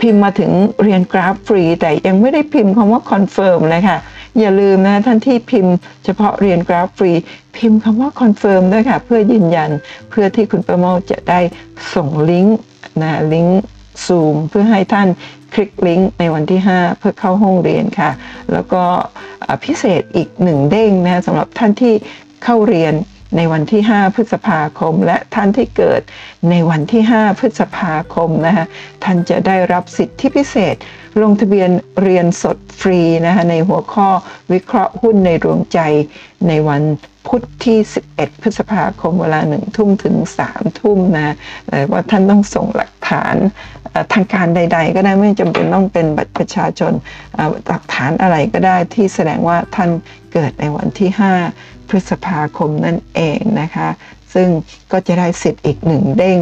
[0.00, 0.50] พิมพ์มาถึง
[0.82, 3.98] เรียนกราฟฟรี แต่ยังไม่ได้พิมพ์คำว่า confirm เลยค่ะ
[4.38, 7.12] อย่าลืมนะท่านที่พิมพ์เฉพาะเรียนกราฟฟรี
[7.56, 9.70] พิมพ์คำว่า confirm ด้วยค่ะ เพื่อยืนยัน
[10.10, 11.40] เพื่อที่คุณประเมาจะได้
[11.94, 12.58] ส่งลิงก์
[13.02, 13.62] นะลิงก์
[14.06, 15.08] ซูมเพื่อให้ท่าน
[15.52, 18.10] คลิกลิงก์ในวันที่ 5 เพื่อเข้าห้องเรียนค่ะ
[18.52, 18.84] แล้วก็
[19.64, 21.94] พิเศษอีกหนึ่งเด้งนะสำหรับท่านที่
[22.44, 22.94] เข้าเรียน
[23.36, 26.00] ในวันที่ 5 พฤษภาคม และท่านที่เกิด
[26.50, 28.66] ในวันที่ 5 พฤษภาคมนะคะ
[29.04, 30.76] ท่านจะได้รับสิทธิพิเศษ
[31.20, 31.70] ลงทะเบียน
[32.02, 34.08] เรียนสดฟรีนะคะในหัวข้อ
[34.52, 35.78] วิเคราะห์หุ้นในดวงใจ
[36.48, 36.82] ในวัน
[37.26, 37.78] พุธที่
[38.10, 40.16] 11 พฤษภาคมเวลาหนึ่งทุ่มถึง
[40.48, 41.36] 3 ทุ่มนะ
[41.90, 43.34] ว่าท่านต้องส่งหลักฐาน
[44.12, 46.92] ทางการใด ๆ ก็ได้ไม่จำเป็นต้องเป็นบัตรประชาชน
[47.68, 49.90] หลักฐานอะไรก็ได้ที่แสดงว่าท่าน
[50.32, 51.10] เกิดในวันที่
[51.50, 53.88] 5 พฤษภาคมนั่นเองนะคะ
[54.34, 54.48] ซึ่ง
[54.92, 56.38] ก็จะได้สิทธิ์อีกหนึ่งเด้ง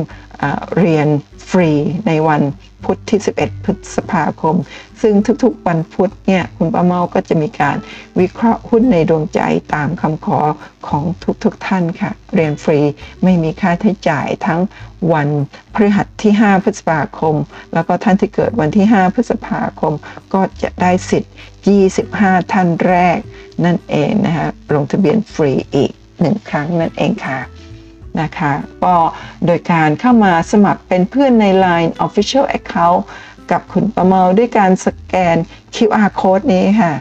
[0.78, 1.08] เรียน
[1.50, 1.70] ฟรี
[2.06, 2.42] ในวัน
[2.84, 4.56] พุธที่ 11 พฤษภาคม
[5.02, 7.76] ซึ่งทุกๆวันพุธเนี่ยคุณป้าเมาก็จะมีการ
[8.20, 9.40] วิเคราะห์หุ้นในดวงใจ
[9.74, 10.40] ตามคำขอ
[10.88, 11.04] ของ
[11.44, 12.78] ทุกๆท่านค่ะ เรียนฟรี
[13.24, 14.60] ไม่มีค่าใช้จ่ายทั้ง
[15.12, 15.28] วัน
[15.74, 17.36] พฤหัสที่ 5 พฤษภาคม
[17.74, 19.94] แล้วก็ท่านที่เกิดวันที่ 5 พฤษภาคม
[20.34, 21.32] ก็จะได้สิทธิ์
[21.92, 23.18] 25 ท่านแรก
[23.64, 27.38] นั่นเองนะคะลงทะเบียนฟรีอีกหนึ่งครั้งนั่นเองค่ะ
[28.20, 28.52] นะคะ
[28.84, 28.94] ก็
[29.46, 33.00] โดยการเข้ามาสมัครเป็นเพื่อนใน Line Official Account
[33.50, 35.36] กับคุณประเมาด้วยการสแกน
[35.74, 36.92] QR code นี้ค่ะ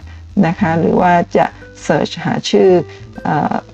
[0.46, 1.46] นะคะหรือว่าจะ
[1.84, 2.70] เสิร์ชหาชื่อ
[3.28, 3.30] อ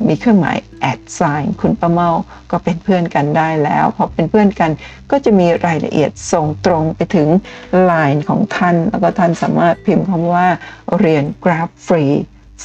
[0.07, 0.57] มีเครื่องหมาย
[0.91, 2.09] add sign คุณประเมา
[2.51, 4.71] ก็เป็นเพื่อนกันได้แล้วพอเป็นเพื่อนกัน
[5.11, 7.27] ก็จะมีรายละเอียดส่งตรงไปถึง
[7.89, 10.47] Line ของท่าน แล้วก็ท่านสามารถพิมพ์คำว่า
[10.99, 12.13] เรียน Grab Free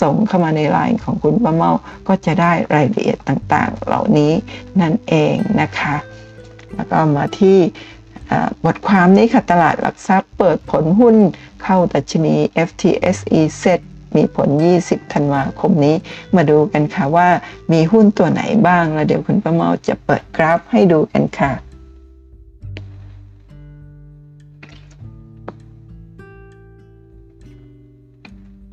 [0.00, 1.70] ส่งเข้ามาในไลน์ของคุณป้าเมา
[2.08, 4.32] ก็จะได้รายละเอียดต่างๆ เหล่านี้
[4.80, 5.96] นั่นเองนะคะ
[6.74, 7.58] แล้วก็มาที่
[8.64, 11.16] บทความนี้ค่ะตลาดหลักทรัพย์เปิดผลหุ้น
[11.62, 12.34] เข้าดัชนี
[12.68, 13.80] FTSE Set
[14.16, 14.48] มีผล
[14.80, 15.94] 20 ธันวาคมนี้
[16.36, 17.28] มาดูกันค่ะว่า
[17.72, 21.52] มีหุ้นตัวไหนบ้าง แล้วเดี๋ยวคุณประเมาจะเปิดกราฟให้ดูกันค่ะ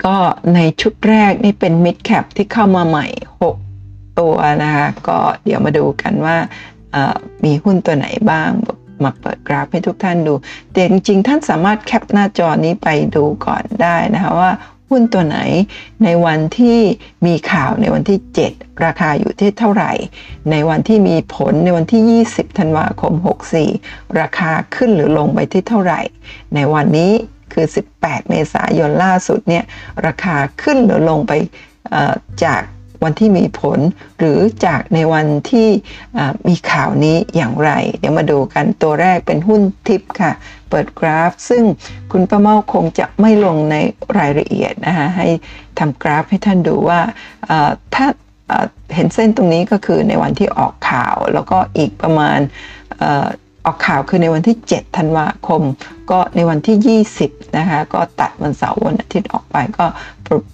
[0.05, 0.17] ก็
[0.55, 3.07] ในชุดแรกนี่เป็น mid cap ที่เข้ามาใหม่
[3.63, 6.37] 6 ตัวนะคะ ก็เดี๋ยวมาดูกันว่า
[7.43, 8.49] มีหุ้นตัวไหนบ้าง
[9.03, 10.33] มาเปิดกราฟให้ทุกท่านดู
[10.71, 14.51] แต่จริงๆ ท่านสามารถแคปหน้าจอนี้ไปดูก่อนได้นะคะว่า
[14.89, 15.39] หุ้นตัวไหน
[16.03, 16.79] ในวันที่
[17.25, 18.19] มีข่าวในวันที่
[18.51, 19.91] 7 ราคาอยู่ที่เท่าไหร่
[20.51, 23.13] ในวันที่มีผลในวันที่ 20 ธันวาคม
[23.65, 26.01] 64 ราคาขึ้นหรือลงไปที่เท่าไหร่
[26.55, 27.13] ในวันนี้
[27.53, 27.65] คือ
[27.99, 29.63] 18 เมษายนล่าสุดเนี่ย
[30.05, 31.33] ราคาขึ้นหรือลงไป
[32.45, 32.61] จาก
[33.03, 33.79] วันที่มีผล
[34.19, 35.69] หรือจากในวันที่
[36.47, 40.31] มีข่าวนี้อย่างไร เดี๋ยวมาดูกันตัวแรกเป็นหุ้นทิปค่ะ
[40.69, 41.63] เปิดกราฟ ซึ่ง
[42.11, 43.75] คุณประเมาคงจะไม่ลงใน
[44.17, 45.27] รายละเอียดนะคะให้
[45.79, 46.99] ทำกราฟให้ท่านดูว่า
[47.95, 48.07] ถ้า
[48.95, 52.39] เห็นเส้นตรงนี้ก็คือในวันที่ออกข่าว แล้วก็อีกประมาณ
[53.67, 55.61] ออกข่าวคือในวันที่ 7 ธันวาคม
[56.11, 59.85] ก็ในวันที่ 20 นะคะ ก็ตัดวันเสาร์วันอาทิตย์ออกไปก็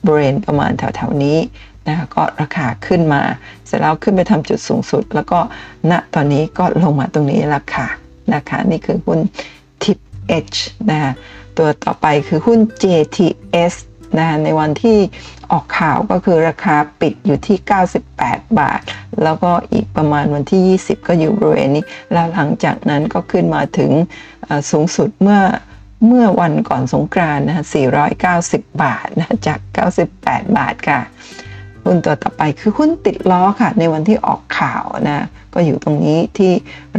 [0.05, 1.37] บริเวณประมาณแถวๆนี้
[1.87, 3.21] นะคะก็ราคาขึ้นมา
[3.65, 5.39] เสร็จแล้วขึ้นไปทำจุดสูงสุด แล้วก็
[5.91, 7.87] ณตอนนี้ก็ลงมาตรงนี้แล้วค่ะ
[8.33, 9.19] นะคะนี่คือหุ้น
[9.83, 9.99] TIP
[10.45, 10.57] H
[10.89, 11.11] นะคะ
[11.57, 13.73] ตัวต่อไปคือหุ้น JTS
[14.17, 14.97] นะในวันที่
[15.51, 17.57] ออกข่าวก็คือราคาปิดอยู่ที่
[18.07, 18.81] 98 บาท
[19.23, 23.91] แล้วก็อีกประมาณวันที่ 20 ก็อยู่บริเวณนี้ แล้วหลังจากนั้นก็ขึ้นมาถึง
[24.71, 25.41] สูงสุดเมื่อ
[26.07, 27.65] เมื่อวันก่อนสงกรานต์นะ
[28.23, 29.59] 490 บาทนะจาก
[30.07, 31.01] 98 บาทค่ะ
[31.85, 36.51] หุ้นตัวต่อไปคือหุ้นติดล้อค่ะ ในวันที่ออกข่าวนะ ก็อยู่ตรงนี้ที่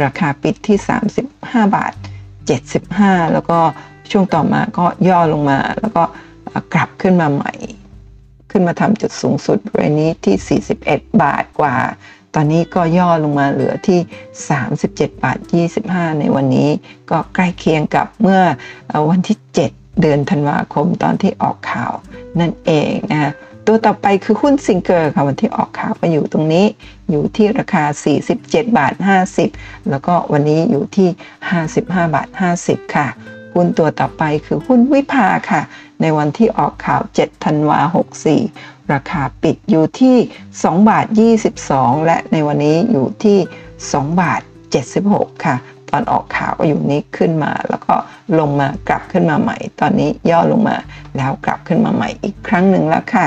[0.02, 0.78] ราคาปิดที่
[1.26, 1.92] 35 บาท
[2.62, 3.58] 75 แล้วก็
[4.10, 6.02] ช่วงต่อมาก็ย่อลงมาแล้วก็
[6.74, 7.54] กลับขึ้นมาใหม่
[8.50, 11.76] ขึ้นมาทำจุดสูงสุดบริเวณนี้ที่ 41 บาทกว่า
[12.34, 14.00] ตอนนี้ก็ย่อลงมาเหลือที่
[14.60, 15.38] 37 บาท
[15.78, 16.70] 25 ในวันนี้
[17.10, 18.40] ก็ใกล้เคียงกับเมื่อ
[19.10, 19.38] วันที่
[19.68, 21.92] 7 เดือนธันวาคมตอนที่ออกข่าว
[22.40, 23.32] นั่นเองนะคะ
[23.66, 26.66] ตัวต่อไปคือหุ้นซิงเกอร์ค่ะวันที่ออกข่าวก็อยู่ตรงนี้
[27.10, 27.84] อยู่ที่ราคา
[28.30, 28.94] 47 บาท
[29.42, 31.08] 50 แล้วก็วันนี้อยู่ที่
[31.64, 31.80] 55
[32.14, 32.28] บาท
[32.60, 33.08] 50 ค่ะ
[33.54, 35.62] หุ้นตัวต่อไปคือหุ้นวิภาค่ะ
[36.00, 37.78] ในวันที่ออกข่าว 7 ธันวา
[38.36, 40.16] 64 ราคาปิดอยู่ที่
[40.52, 41.06] 2 บาท
[41.56, 43.38] 22 และในวันนี้อยู่ที่
[43.78, 44.40] 2 บาท
[44.92, 45.56] 76 ค่ะ
[45.90, 47.94] ตอนออกข่าวก็อยู่นี้ขึ้นมา แล้วก็
[48.38, 50.76] ลงมากลับขึ้นมาใหม่ ตอนนี้ย่อลงมา
[51.16, 53.26] แล้วกลับขึ้นมาใหม่อีกครั้งหนึ่งแล้วค่ะ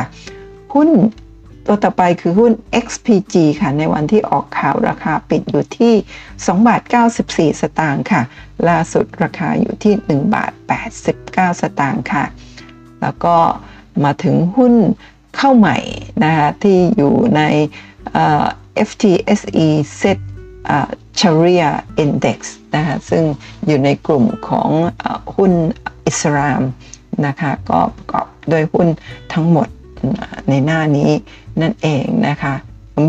[0.73, 0.89] หุ้น
[1.65, 2.51] ตัวต่อไปคือหุ้น
[2.85, 5.93] XPG ค่ะ ในวันที่ออกข่าวราคาปิดอยู่ที่
[6.29, 6.81] 2 บาท
[7.21, 8.21] 94 สตางค์ค่ะ
[8.67, 10.51] ล่าสุดราคาอยู่ที่ 1 บาท
[11.05, 12.25] 89 สตางค์ค่ะ
[13.01, 13.35] แล้วก็
[14.03, 14.73] มาถึงหุ้น
[15.35, 15.77] เข้าใหม่
[16.23, 17.41] นะคะที่อยู่ใน
[18.87, 19.67] FTSE
[19.99, 20.19] Set
[21.19, 21.69] Sharia
[22.03, 22.39] Index
[22.75, 23.23] นะคะซึ่ง
[23.65, 24.69] อยู่ในกลุ่มของ
[25.35, 25.51] หุ้น
[26.07, 26.61] อิสลาม
[27.25, 28.87] นะคะก็ประกอบโดยหุ้น
[29.33, 29.67] ทั้งหมด
[30.49, 31.09] ในหน้านี้
[31.61, 32.53] นั่นเองนะคะ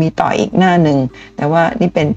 [0.01, 0.99] มีต่ออีกหน้าหนึ่ง
[1.35, 2.07] แต่ว่านี่เป็น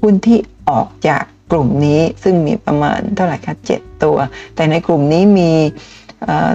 [0.00, 0.38] หุ้นที่
[0.70, 4.16] ออกจากกลุ่มนี้ซึ่งมีประมาณเท่าไหร่คะ7ตัว
[4.54, 5.52] แต่ในกลุ่มนี้มี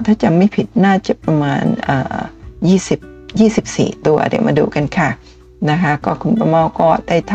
[0.06, 1.64] ถ้าจำไม่ผิดน่าจะประมาณ
[2.72, 5.10] 20 24 ตัวเดี๋ยวมาดูกันค่ะ
[5.70, 7.34] นะคะก็คุณประมอก็ได้ท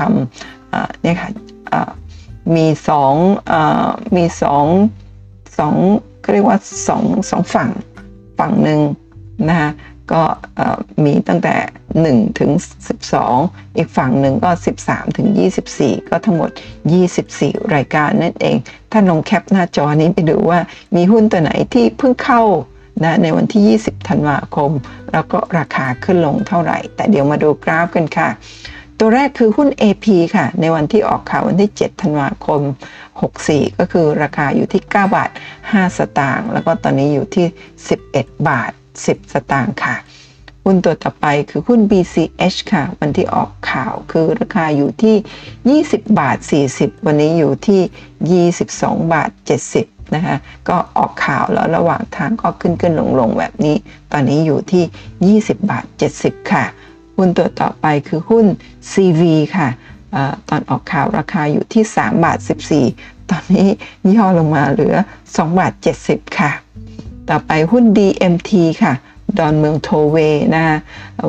[0.50, 1.30] ำเนี่ยค่ะ
[2.56, 3.14] มีสอง
[4.16, 4.64] มีสอง
[5.58, 5.74] สอง
[6.32, 6.58] เรียกว่า
[6.88, 7.70] สองสองฝั่ง
[8.38, 8.80] ฝั่งหนึ่ง
[9.48, 9.70] นะคะ
[10.12, 10.22] ก็
[11.04, 11.56] มีตั้งแต่
[12.22, 12.50] 1 ถึง
[13.14, 14.50] 12 อีกฝั่งหนึ่งก็
[14.82, 15.28] 13 ถึง
[15.68, 16.50] 24 ก็ทั้งหมด
[17.12, 18.56] 24 รายการนั่นเอง
[18.92, 20.60] ถ้าลงแคปหน้าจอนี้ไปดูว่า
[20.96, 22.42] มีหุ้นตัวไหนที่เพิ่งเข้า
[23.04, 24.70] นะในวันที่ 20 ธันวาคม
[25.12, 28.28] แล้วก็ราคาขึ้นลงเท่าไหร่ แต่เดี๋ยวมาดูกราฟกันค่ะ
[28.98, 32.60] ตัวแรกคือหุ้น AP ค่ะ ในวันที่ออกข่าววันที่ 7 ธันวาคม
[33.20, 35.30] 64 ก็คือราคาอยู่ที่ 9 บาท
[35.62, 37.46] 5 สตางค์แล้วก็ตอนนี้อยู่ที่
[37.96, 38.72] 11 บาท
[39.10, 39.96] 10 สตางค์ค่ะ
[40.64, 46.38] หุ้นตัวต่อไปคือหุ้น BCH ค่ะ วันที่ออกข่าวคือราคาอยู่ที่ 20 บาท
[46.72, 49.30] 40 วันนี้อยู่ที่ 22 บาท
[49.72, 50.36] 70 นะคะ
[50.68, 53.76] ก็ออกข่าวแล้วระหว่างทางก็ขึ้นขึ้นลงลงแบบนี้
[54.12, 55.84] ตอนนี้อยู่ที่ 20 บาท
[56.18, 56.64] 70 ค่ะ
[57.16, 58.46] หุ้นตัวต่อไปคือหุ้น
[58.92, 59.22] CV
[59.56, 59.68] ค่ะ
[60.14, 60.16] อ
[60.48, 62.38] ตอนออกข่าวราคาอยู่ที่ 3 บาท
[62.84, 63.68] 14 ตอนนี้
[64.14, 65.72] ย่อลงมาเหลือ 2 บาท
[66.04, 66.50] 70 ค่ะ
[67.30, 68.50] ต่อไปหุ้น DMT
[68.82, 68.94] ค่ะ
[69.38, 70.16] ดอนเมืองโทเว
[70.54, 70.76] นะะ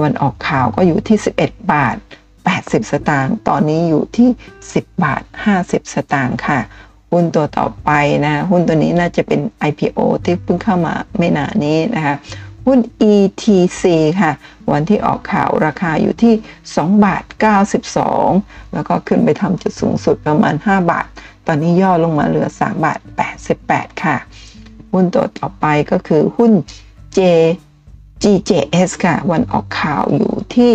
[0.01, 1.95] วันออกข่าวก็อยู่ที่ 11 บาท
[2.43, 4.29] 80 สตางค์ ตอนนี้อยู่ที่
[4.65, 5.23] 10 บาท
[5.57, 6.59] 50 สตางค์ค่ะ
[7.11, 7.89] หุ้นตัวต่อไป
[8.25, 12.15] นะ หุ้นตัวนี้น่าจะเป็น IPO ที่เพิ่งเข้ามาไม่นานนี้นะคะ
[12.65, 12.79] หุ้น
[13.11, 13.83] ETC
[14.21, 14.31] ค่ะ
[14.71, 16.33] วันที่ออกข่าวราคาอยู่ที่
[16.69, 17.23] 2 บาท
[17.97, 21.07] 92 แล้วก็ขึ้นไปทำจุดสูงสุดประมาณ 5 บาท
[21.47, 22.99] ตอนนี้ย่อลงมาเหลือ 3 บาท
[23.49, 24.17] 88 ค่ะ
[24.97, 26.51] หุ้นตัวต่อไปก็คือหุ้น
[27.17, 27.19] J
[28.23, 30.71] GJS ค่ะ วันออกข่าวอยู่ที่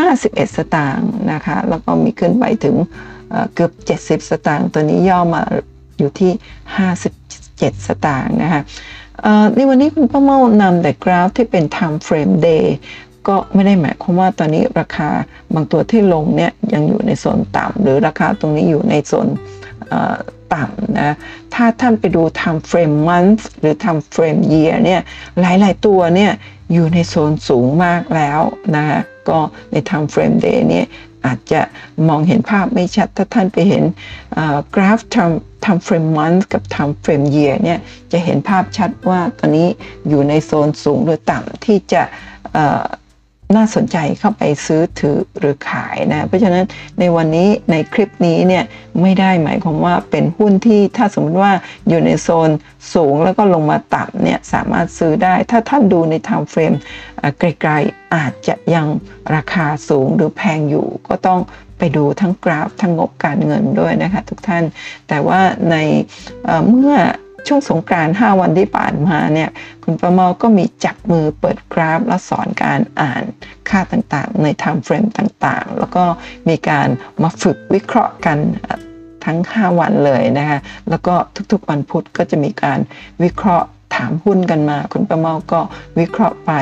[0.00, 2.76] 51 สตางค์นะคะ แล้วก็มีขึ้นไปถึง
[3.54, 3.72] เกือบ
[4.20, 5.42] 70 สตางค์ตัวนี้ย่อมา
[5.98, 6.32] อยู่ที่
[7.08, 8.62] 57 สตางค์นะคะ
[9.54, 12.64] ในวันนี้คุณป้าเมานำแต่กราฟที่เป็น time frame day
[13.28, 15.08] ก็ไม่ได้หมายความว่าตอนนี้ราคา
[15.54, 19.28] บางตัวที่ลงเนี่ยยังอยู่ในโซนต่ำหรือราคาตรงนี้อยู่ในโซน
[20.54, 21.14] ต่ำนะ
[21.54, 25.00] ถ้าท่านไปดู time frame month หรือ time frame year เนี่ย
[25.40, 26.32] หลาย ๆ ตัวเนี่ย
[26.72, 28.40] อยู่ในโซนสูงมากแล้ว
[28.76, 29.38] นะคะก็
[29.72, 30.86] ใน time frame day เนี่ย
[31.26, 31.60] อาจจะ
[32.08, 33.84] มองเห็นภาพไม่ชัด ถ้าท่านไปเห็น
[34.74, 37.78] กราฟ time time frame month กับ time frame year เนี่ย
[38.12, 39.68] จะเห็นภาพชัดว่าตอนนี้
[40.08, 42.02] อยู่ในโซนสูงหรือต่ำที่จะ
[43.56, 46.64] น่าสนใจเข้าไปซื้อถือหรือขายนะ เพราะฉะนั้น
[47.00, 48.64] ในวันนี้ในคลิปนี้เนี่ย
[49.02, 51.52] ไม่ได้หมายความว่าเป็นหุ้นที่ถ้าสมมติว่า
[51.88, 52.50] อยู่ในโซน
[52.94, 56.76] สูงแล้วก็ลงมาต่ำเนี่ยสามารถซื้อได้ ถ้าท่านดูใน time frame
[57.38, 58.86] ไกลๆอาจจะยัง
[59.34, 61.40] ราคาสูงหรือแพงอยู่ก็ต้อง
[61.78, 64.64] ไปดูทั้งกราฟทั้งงบการเงินด้วยนะคะทุกท่าน
[65.08, 65.76] แต่ว่าใน
[66.68, 66.96] เมื่อ
[67.46, 69.50] ช่วงสงกรานต์5วันที่ผ่านมาเนี่ย
[69.84, 73.22] คุณประเมาก็มีจับมือเปิดกราฟ และสอนการอ่าน
[73.68, 76.04] ค่าต่างๆ ใน time frame ต่างๆ แล้วก็
[76.48, 76.88] มีการ
[77.22, 78.38] มาฝึกวิเคราะห์กัน
[79.24, 80.58] ทั้ง 5 วันเลยนะคะ
[80.90, 81.14] แล้วก็
[81.52, 82.78] ทุกๆวันพุธก็จะมีการ
[83.22, 85.60] วิเคราะห์ถามหุ้นกันมา คุณประเมาก็
[85.98, 86.52] วิเคราะห์ไป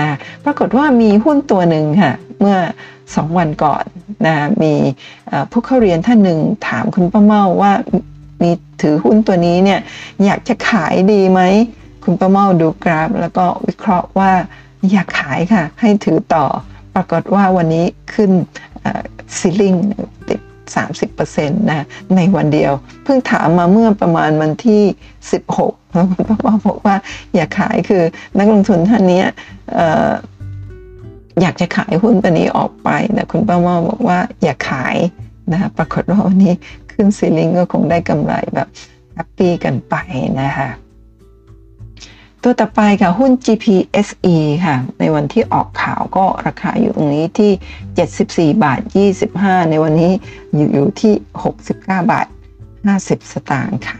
[0.00, 2.56] นะปรากฏว่ามีหุ้นตัวหนึ่งค่ะเมื่อ
[3.00, 3.84] 2วันก่อน
[4.26, 4.74] นะมี
[5.50, 6.38] ผู้เข้าเรียนท่านหนึ่ง
[6.68, 7.72] ถามคุณประเมาว่า
[8.42, 8.50] มี
[8.82, 9.80] ถือหุ้นตัวนี้เนี่ย
[10.24, 11.40] อยากจะขายดีไหม
[12.04, 14.32] คุณประเมาดูกราฟ แล้วก็วิเคราะห์ว่า
[14.90, 16.46] อยากขายค่ะ ให้ถือต่อ
[16.94, 18.30] ปรากฏว่าวันนี้ขึ้น
[19.36, 19.74] ซีลิง
[20.28, 20.40] ติด
[20.84, 22.72] 30%นะในวันเดียว
[23.04, 24.82] เพิ่งถามมาเมื่อประมาณวันที่
[25.40, 26.96] 16 แล้วคุณป้าป้าบอกว่า
[27.34, 28.02] อย่าขายคือ
[28.38, 29.22] นักลงทุนท่านนี้
[31.40, 34.96] อยากจะขายหุ้นตัวนี้ออกไปแต่คุณป้าว่าบอกว่าอย่าขาย
[35.52, 36.54] นะปรากฏว่าวันนี้
[37.02, 38.68] ขึ้นซีลิงก็คงได้กำไรแบบ
[39.14, 39.94] happy กันไป
[40.40, 40.68] นะคะ
[42.42, 48.80] ตัวต่อไปค่ะหุ้น GPSC ค่ะ ในวันที่ออกข่าวก็ราคาอยู่ตรงนี้ที่ 74 บาท
[49.24, 50.12] 25 ในวันนี้
[50.54, 51.14] อยู่อยู่ที่
[51.52, 52.26] 69 บาท
[52.78, 53.98] 50 สตางค์ค่ะ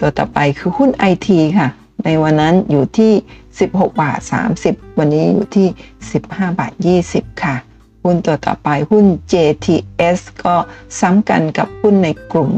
[0.00, 1.68] ตัวต่อไปคือหุ้น IT ค่ะ
[2.04, 3.12] ในวันนั้นอยู่ที่
[3.56, 4.18] 16 บาท
[4.60, 5.68] 30 วันนี้อยู่ที่
[6.12, 6.72] 15 บาท
[7.08, 7.56] 20 ค่ะ
[8.04, 10.54] หุ้นตัวต่อไปหุ้น JTS ก็
[11.00, 12.50] ซ้ำกันกับหุ้นในกลุ่ม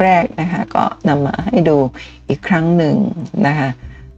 [0.00, 1.76] แรกนะคะก็นำมาให้ดู
[2.28, 2.96] อีกครั้งหนึ่ง
[3.46, 3.68] นะคะ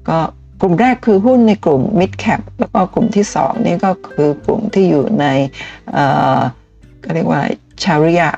[0.09, 0.19] ก็
[0.61, 5.27] กลุ่มแรกคือหุ้นในกลุ่ม mid cap แล้วก็กลุ่มที่2นี่ก็คือกลุ่มที่อยู่ใน
[7.05, 7.43] ก็เรียกว่า
[7.83, 8.29] ชาริยะ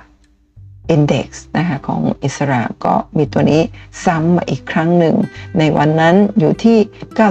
[0.95, 3.63] Index นะคะของอิสราก็มีตัวนี้
[4.05, 5.17] ซ้ำมาอีกครั้งหนึ่ง
[5.59, 6.79] ในวันนั้นอยู่ที่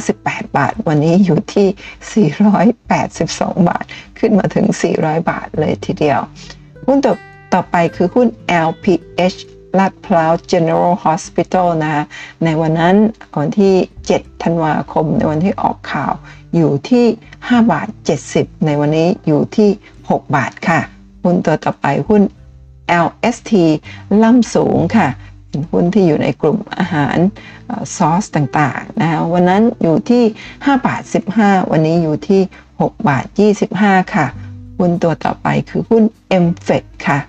[0.02, 1.68] 98 บาท วันนี้อยู่ที่
[2.48, 3.86] 482 บาท
[4.20, 4.66] ขึ้นมาถึง
[4.98, 6.20] 400 บาทเลยทีเดียว
[6.88, 7.14] หุ้นต่อ
[7.54, 8.28] ต่อไปคือหุ้น
[8.68, 9.38] LPH
[9.78, 12.04] ลาดพร้าว General Hospital นะคะ
[12.44, 12.96] ในวันนั้น
[13.40, 13.76] วันที่
[14.10, 16.14] 7 ธันวาคม ในวันที่ออกข่าว
[16.56, 17.06] อยู่ที่
[17.40, 17.88] 5 บาท
[18.28, 20.80] 70 ในวันนี้อยู่ที่ 6 บาทค่ะ
[21.24, 22.22] หุ้นตัวต่อไปหุ้น
[23.06, 23.52] LST
[24.24, 25.08] ล่ำสูงค่ะ
[25.50, 27.18] เป็นหุ้นที่อยู่ในกลุ่มอาหาร
[27.96, 31.02] ซอสต่างๆนะคะวันนั้นอยู่ที่5บาท
[31.38, 32.42] 15 วันนี้อยู่ที่
[32.74, 33.26] 6บาท
[33.70, 34.26] 25 ค่ะ
[34.80, 36.04] หุ้นตัวต่อไปคือหุ้น
[36.46, 37.20] m f e d ค่ะ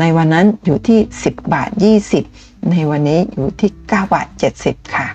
[0.00, 1.70] ในวันนั้นอยู่ที่ 10 บาท
[2.20, 4.26] 20 ในวันนี้อยู่ที่ 9 บาท
[4.62, 5.06] 70 ค่ะ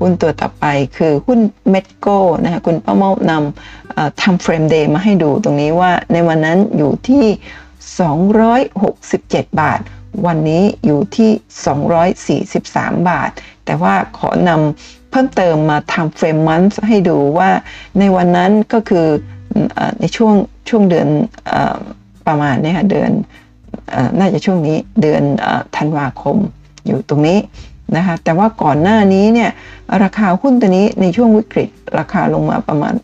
[0.00, 0.64] หุ้นตัวต่อไป
[0.96, 7.24] คือหุ้นเมดโก้นะคะคุณป้าเมานำทำเฟรมเดย์มาให้ดูตรงนี้ว่าในวันนั้นอยู่ที่
[7.92, 9.80] 267 บาท
[10.26, 11.30] วันนี้อยู่ที่
[12.58, 13.30] 243 บาท
[13.64, 17.50] แต่ว่าขอนำเพิ่มเติมมาทำเฟรมมันส์ให้ดูว่า
[17.98, 19.06] ในวันนั้นก็คือ
[20.00, 20.34] ในช่วง
[20.68, 21.08] ช่วงเดือน
[22.26, 23.10] ประมาณนี้ค่ะเดือน
[24.18, 25.22] น่าจะช่วงนี้เดือน
[25.76, 26.36] ธันวาคม
[26.86, 27.38] อยู่ตรงนี้
[27.96, 29.50] นะคะแต่ว่าก่อนหน้านี้เนี่ย
[30.02, 31.68] ราคาหุ้นตัวนี้ในช่วงวิกฤต
[31.98, 32.94] ราคาลงมาประมาณ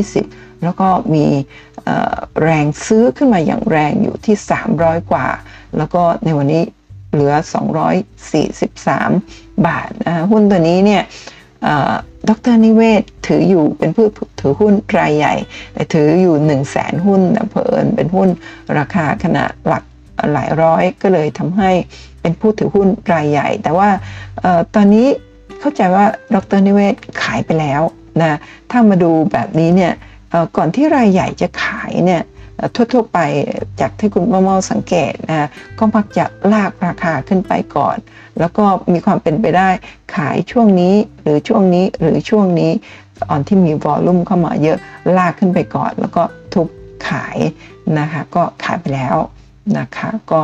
[0.00, 1.24] 120 แล้วก็มี
[2.42, 4.36] แรงซื้อขึ้นมาอย่างแรงอยู่ที่
[4.72, 5.26] 300 กว่า
[5.76, 6.62] แล้วก็ในวันนี้
[7.12, 7.34] เหลือ
[8.70, 11.02] 243 บาทนะหุ้นตัวนี้เนี่ย
[12.28, 14.06] ดรนิเวศถืออยู่เป็นผู้
[14.40, 15.34] ถือหุ้นรายใหญ่
[15.74, 17.20] แต่ถืออยู่ 1 0 0 0 0แสนหุ้น
[17.50, 18.28] เพลินเป็นหุ้น
[18.78, 19.84] ราคาขนาดหลัก
[20.32, 21.70] หลายร้อยก็เลยทำให้
[22.20, 23.90] เป็นผู้ถือหุ้นรายใหญ่ แต่ว่า
[24.74, 25.06] ตอนนี้
[25.60, 27.82] เข้าใจว่าดรนิเวศขายไปแล้ว
[28.20, 28.38] นะ
[28.70, 29.92] ถ้ามาดูแบบนี้เนี่ย
[30.56, 32.22] ก่อนที่รายใหญ่จะขายเนี่ย
[32.74, 33.18] ทั่วๆไป
[33.80, 37.96] จากที่คุณมาเมาสังเกตนะก็มักจะลากราคาขึ้นไปก่อน
[38.38, 39.68] แล้วก็มีความเป็นไปได้
[40.16, 42.70] ขายช่วงนี้หรือช่วงนี้หรือช่วงนี้
[43.22, 44.78] ตอนที่มีวอลลุ่มเข้ามาเยอะ
[45.16, 46.68] ลากขึ้นไปก่อน แล้วก็ทุบ
[47.08, 47.38] ขาย
[47.98, 49.16] นะคะก็ขายไปแล้ว
[49.78, 50.42] นะคะก็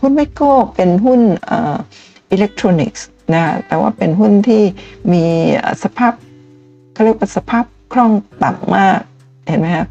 [0.00, 1.20] หุ้นไมโก้เป็นหุ้น
[2.30, 4.62] อิเล็กทรอนิกส์นะแต่ว่าเป็นหุ้นที่
[5.12, 5.24] มี
[5.82, 6.12] สภาพ
[6.92, 8.98] เขาเรียกว่าสภาพ คล่องต่ำมาก
[9.48, 9.86] เห็นไหมครับ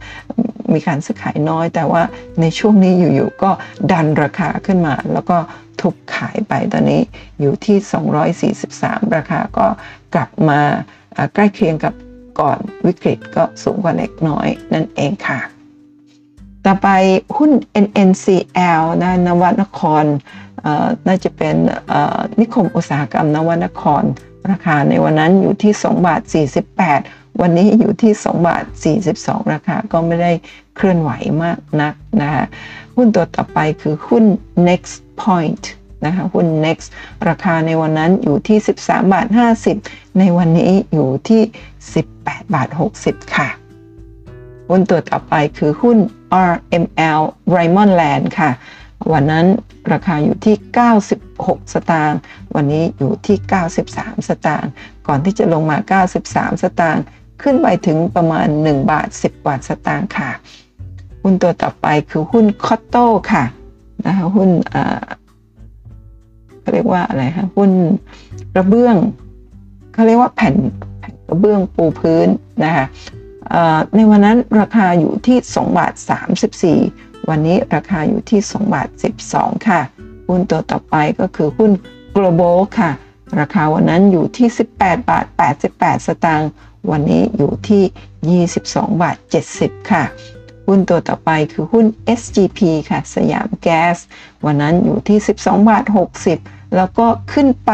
[0.74, 2.04] มีการซื้อขายน้อย แต่ว่า
[2.42, 3.52] ในช่วงนี้อยู่ๆก็
[3.92, 5.38] ดันราคาขึ้นมา แล้วก็
[5.82, 7.02] ทุบขายไปตอนนี้
[7.40, 9.68] อยู่ที่ 243 ราคาก็
[10.14, 10.60] กลับมา
[11.34, 11.94] ใกล้เคียงกับ
[12.40, 15.40] ก่อนวิกฤตก็สูงกว่าเล็กน้อยนั่นเองค่ะ
[16.66, 16.88] ต่อไป
[17.38, 17.52] หุ้น
[17.86, 20.06] NNCL นะนวนคร
[21.08, 21.56] น่าจะเป็น
[22.40, 24.04] นิคมอุตสาหกรรมนวนคร
[24.52, 26.22] ราคาในวันนั้นอยู่ที่ 2 บาท
[26.76, 28.64] 48 วันนี้อยู่ที่ 2 บาท
[29.08, 30.32] 42 ราคาก็ไม่ได้
[30.76, 31.12] เคลื่อนไหว
[31.44, 32.46] มากนักนะคะ
[32.96, 34.24] หุ้นตัวต่อไปคือหุ้น
[34.70, 35.64] next point
[36.06, 36.88] นะคะหุ้น next
[37.30, 39.28] ราคาในวันนั้นอยู่ที่ 13 บาท
[39.74, 41.42] 50 ในวันนี้อยู่ที่
[41.98, 42.70] 18 บาท
[43.02, 43.50] 60 ค่ะ
[44.70, 45.98] หุ้นตัวต่อไปคือหุ้น
[46.52, 47.22] RML
[47.56, 48.52] Raymond Land ค่ะ
[49.14, 49.46] วันนั้น
[49.94, 50.56] ราคาอยู่ที่
[51.18, 52.20] 96 สตางค์
[52.56, 53.38] วันนี้อยู่ที่
[53.84, 54.72] 93 สตางค์
[55.08, 57.04] ก่อนที่จะลงมา 93 สตางค์
[57.42, 60.30] ขึ้นไปถึงประมาณ 1 บาท 10 บาทสตางค์ค่ะ
[61.24, 63.44] หุ้นตัวต่อไปคือหุ้นคอตโต้ค่ะ
[64.06, 64.50] นะคะหุ้น
[66.62, 67.72] เขาเรียกว่าอะไรคะหุ้น
[68.54, 68.96] กระเบื้อง
[69.94, 70.56] เขาเรียกว่าแผ่น
[71.00, 72.28] แผ่นกระเบื้องปูพื้น
[72.64, 72.86] นะคะ
[73.96, 75.94] ในวันนั้นราคาอยู่ที่ 2 บาท
[76.62, 78.88] 34 วันนี้ราคาอยู่ที่ 2 บาท
[79.28, 79.82] 12 ค่ะ
[80.28, 81.72] หุ้นตัวต่อไปก็คือหุ้น
[82.16, 82.92] global ค่ะ
[83.40, 85.26] ราคาวันนั้นอยู่ที่ 18 บาท
[85.66, 86.50] 88 สตางค์
[86.92, 89.18] วันนี้อยู่ที่ 22 บาท
[89.54, 90.04] 70 ค่ะ
[90.68, 91.86] หุ้นตัวต่อไปคือหุ้น
[92.20, 92.60] SGP
[92.90, 93.98] ค่ะ สยามแก๊ส
[94.46, 95.84] วันนั้นอยู่ที่ 12 บาท
[96.30, 97.72] 60 แล้วก็ขึ้นไป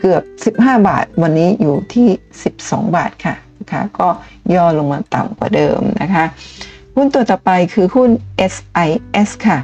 [0.00, 0.22] เกือบ
[0.56, 2.08] 15 บาท วันนี้อยู่ที่
[2.52, 4.08] 12 บาทค่ะนะคะก็
[4.54, 6.24] ย่อลงมาต่ำกว่าเดิมนะคะ
[6.96, 8.10] หุ้นตัวต่อไปคือหุ้น
[8.52, 9.58] SIS ค่ะ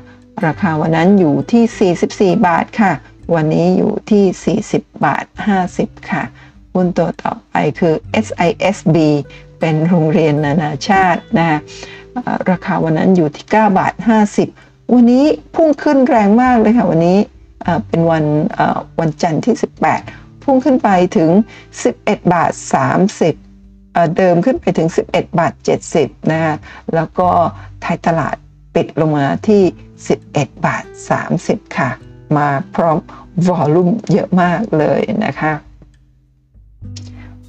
[0.46, 2.92] ราคาวันนั้นอยู่ที่ 44 บาทค่ะ
[3.34, 5.24] วันนี้อยู่ที่ 40 บาท
[5.68, 6.22] 50 ค่ะ
[6.75, 7.95] หุ้นตัวต่อไปคือ
[8.27, 8.97] SISB
[9.61, 11.59] เป็นโรงเรียนนานาชาตินะคะ
[12.51, 13.95] ราคาวันนั้นอยู่ที่ 9 บาท
[14.43, 17.18] 50 วันนี้พุ่งขึ้นแรงมากเลยค่ะ วันนี้
[17.89, 18.25] เป็นวัน
[19.01, 19.55] วันจันทร์ที่
[19.99, 21.31] 18 พุ่งขึ้นไปถึง
[21.83, 22.53] 11 บาท
[23.35, 25.53] 30 เดิมขึ้นไปถึง 11 บาท
[25.93, 26.55] 70 นะคะ
[26.95, 27.29] แล้วก็
[27.83, 28.37] ไทยตลาด
[28.75, 29.62] ปิดลงมาที่
[30.12, 30.85] 11 บาท
[31.31, 31.91] 30 ค่ะ
[32.37, 32.97] มาพร้อม
[33.49, 35.53] วอลลุ่มเยอะมากเลยนะคะ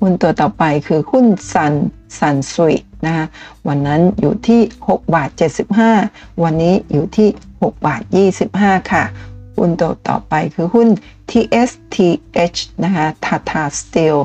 [0.04, 1.74] หุ้นตัวต่อไปคือหุ้นซัน
[2.20, 2.76] ซันสุย
[3.06, 3.26] นะคะ
[3.68, 5.30] วันนั้นอยู่ที่ 6 บาท
[5.86, 8.02] 75 วันนี้อยู่ที่ 6 บาท
[8.46, 9.04] 25 ค่ะ
[9.58, 10.88] หุ้นตัวต่อไปคือหุ้น
[11.30, 14.16] TSTH นะคะทาทาสตีล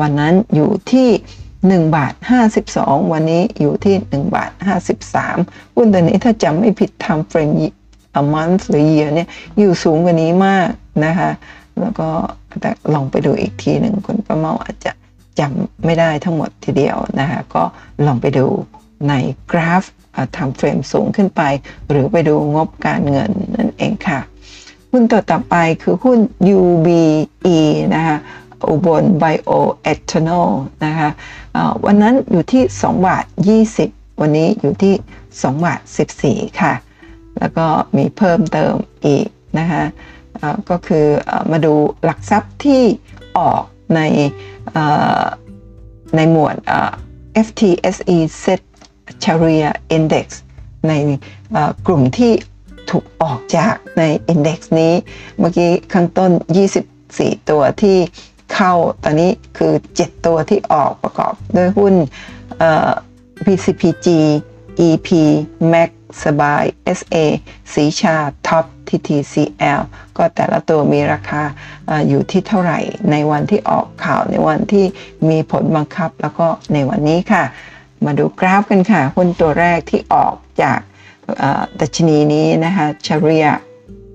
[0.00, 1.08] วันนั้นอยู่ที่
[1.52, 2.14] 1บาท
[2.62, 4.50] 52 วันนี้อยู่ที่1บาท
[5.14, 7.50] 53 หุ้นตัวนี้ถ้าจำไม่ผิดทำเฟรม
[8.20, 10.68] a month หรือ year เนี่ยอยู่สูงกว่านี้มาก
[11.04, 11.30] นะคะ
[11.80, 12.08] แล้วก็
[12.60, 14.92] แต่ลองไปดูอีกทีหนึ่งคุณประเมาอาจจะ
[15.38, 17.62] จำไม่ได้ทั้งหมดทีเดียวนะคะก็
[18.06, 18.46] ลองไปดู
[19.08, 19.14] ใน
[19.50, 19.84] กราฟ
[20.36, 21.42] ทำเฟรมสูงขึ้นไป
[21.88, 24.20] หรือไปดูงบการเงินนั่นเองค่ะ
[24.90, 26.18] หุ้นตัวต่อไปคือหุ้น
[26.56, 27.58] UBE
[27.94, 28.16] นะคะ
[28.68, 29.50] อุบลไบโอ
[29.82, 30.50] เอทานอล
[30.84, 31.10] นะคะ
[31.84, 33.24] วันนั้นอยู่ที่2บาท
[33.72, 34.94] 20 วันนี้อยู่ที่
[35.28, 35.80] 2บาท
[36.20, 36.72] 14 ค่ะ
[37.38, 37.66] แล้วก็
[37.96, 38.74] มีเพิ่มเติม
[39.06, 39.26] อีก
[39.58, 39.82] นะคะ
[40.70, 41.06] ก็คือ
[41.50, 41.74] มาดู
[42.04, 42.82] หลักทรัพย์ที่
[43.38, 43.62] ออก
[43.94, 44.00] ใน
[46.16, 46.56] ในหมวด
[47.46, 48.60] FTSE Set
[49.22, 50.26] Sharia Index
[50.88, 50.92] ใน
[51.86, 52.32] กลุ่มที่
[52.90, 54.92] ถูกออกจากใน Index นี้
[55.38, 56.30] เมื่อกี้ข้างต้น
[56.90, 57.98] 24 ตัวที่
[58.54, 58.72] เข้า
[59.02, 61.94] ตอนนี้คือ 7 ตัวที่ออกประกอบด้วยหุ้น
[63.44, 64.06] BCPG
[64.86, 65.08] EP
[65.72, 65.90] Mac
[66.24, 66.64] สบาย
[66.98, 67.16] SA
[67.74, 69.80] สีชาท็อป TTCL
[70.16, 71.42] ก็แต่ละตัวมีราคา
[72.08, 72.78] อยู่ที่เท่าไหร่
[73.10, 74.86] ในวันที่ออกข่าวในวันที่
[75.30, 77.44] มีผลบังคับ แล้วก็ในวันนี้ค่ะ
[78.04, 80.80] มาดูกราฟกันค่ะ หุ้นตัวแรกที่ออกจาก
[81.80, 83.52] ดัชนีนี้นะคะ Sharia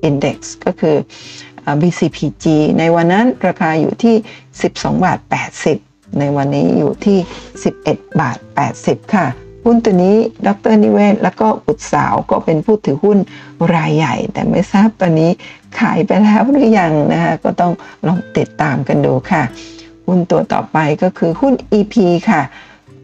[0.07, 0.97] Index ก็คือ
[1.81, 2.45] BCPG
[2.79, 4.15] ในวันนั้นราคาอยู่ที่
[4.61, 5.19] 12 บาท
[5.69, 7.17] 80 ในวันนี้อยู่ที่
[7.67, 8.37] 11 บาท
[8.75, 9.27] 80 ค่ะ
[9.63, 10.15] หุ้นตัวนี้
[10.47, 13.17] ดรนิเวศ แล้วก็บุตรสาวก็เป็นผู้ถือหุ้น
[13.75, 15.31] รายใหญ่ แต่ไม่ทราบตอนนี้
[15.79, 17.73] ขายไปแล้วหรือยังนะคะก็ต้อง
[18.07, 19.43] ลองติดตามกันดูค่ะ
[20.07, 21.95] หุ้นตัวต่อไปก็คือหุ้น EP
[22.29, 22.41] ค่ะ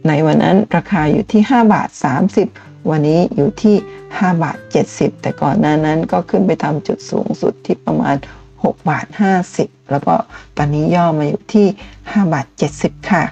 [0.07, 1.89] ในวันนั้นราคาอยู่ที่ 5 บาท
[2.39, 3.75] 30 วันนี้อยู่ที่
[4.07, 4.57] 5 บาท
[4.89, 8.15] 70 แต่ก่อนหน้านั้นก็ขึ้นไปทำจุดสูงสุดที่ประมาณ
[8.51, 9.05] 6 บาท
[9.49, 10.15] 50 แล้วก็
[10.57, 11.67] ตอนนี้ย่อมาอยู่ที่
[11.99, 12.45] 5 บาท
[12.79, 13.23] 70 ค่ะ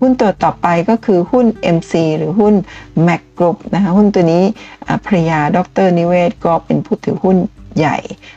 [0.00, 2.54] หุ้นตัวต่อไปก็คือหุ้น MC หรือหุ้น
[3.06, 4.44] Mac Group นะคะหุ้นตัวนี้
[5.06, 7.36] ภรยาดรนิเวศก็เป็นผู้ถือหุ้น
[7.78, 7.96] ใหญ่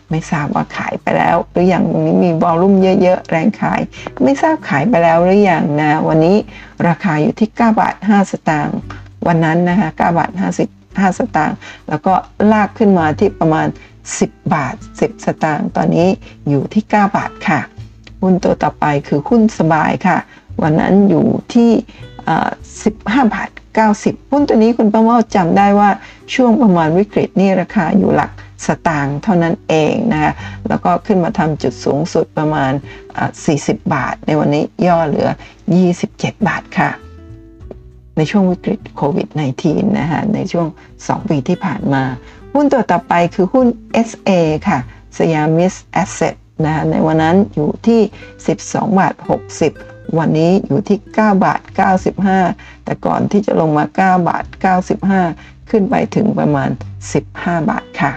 [0.10, 3.82] ไม่ทราบว่าขายไปแล้ว หรืออยังตรงนี้มีวอลลุ่มเยอะๆ แรงขาย
[4.24, 6.36] ไม่ทราบขายไปแล้วหรืออยังนะ วันนี้
[6.88, 8.78] ราคาอยู่ที่ 9 บาท 5 สตางค์
[9.28, 11.58] วันนั้นนะคะ9บาท50 5 สตางค์
[11.90, 12.14] แล้วก็
[12.52, 13.68] ลากขึ้นมาที่ประมาณ
[14.10, 16.08] 10 บาท 10 สตางค์ตอนนี้
[16.50, 17.60] อยู่ที่ 9 บาทค่ะ
[18.22, 20.18] หุ้นตัวต่อไปคือหุ้นสบายค่ะ
[20.64, 21.72] วันนั้นอยู่ที่
[22.52, 23.50] 15บาท
[23.92, 25.90] 90หุ้นตัวนี้คุณประเมาจำได้ว่า
[26.34, 28.32] ช่วงประมาณวิกฤตนี่ราคาอยู่หลัก
[28.66, 30.32] สตางค์เท่านั้นเองนะคะ
[30.68, 32.72] แล้วก็ขึ้นมาทำจุดสูงสุดประมาณ
[33.30, 35.30] 40 บาท ในวันนี้ย่อเหลือ
[35.88, 36.90] 27 บาทค่ะ
[38.18, 39.28] ในช่วงวิกฤตโควิด
[39.64, 40.68] -19 นะคะในช่วง
[41.00, 42.04] 2 ปีที่ผ่านมา
[42.54, 43.68] หุ้นตัวต่อไปคือหุ้น
[44.08, 44.30] SA
[44.68, 44.80] ค่ะ
[45.18, 46.36] Siamese Asset
[46.66, 48.02] นะคะในวันนั้นอยู่ที่
[48.50, 49.14] 12 บาท
[49.60, 51.62] 60 วันนี้อยู่ที่ 9 บาท
[52.24, 54.44] 95 แต่ก่อนที่จะลงมา 9 บาท
[55.08, 56.70] 95 ขึ้นไปถึงประมาณ
[57.20, 58.12] 15 บาทค่ะ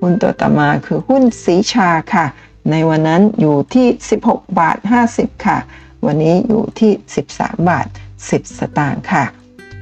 [0.00, 2.26] หุ้นตัวต่อมาคือหุ้นสีชาค่ะ
[2.70, 3.86] ในวันนั้นอยู่ที่
[4.22, 4.76] 16 บาท
[5.12, 5.58] 50 ค่ะ
[6.06, 6.92] วันนี้อยู่ที่
[7.30, 7.86] 13 บาท
[8.22, 9.24] 10 สตางค์ค่ะ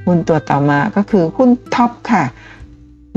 [0.05, 2.23] หุ้นตัวต่อมาก็คือหุ้นท็อปค่ะ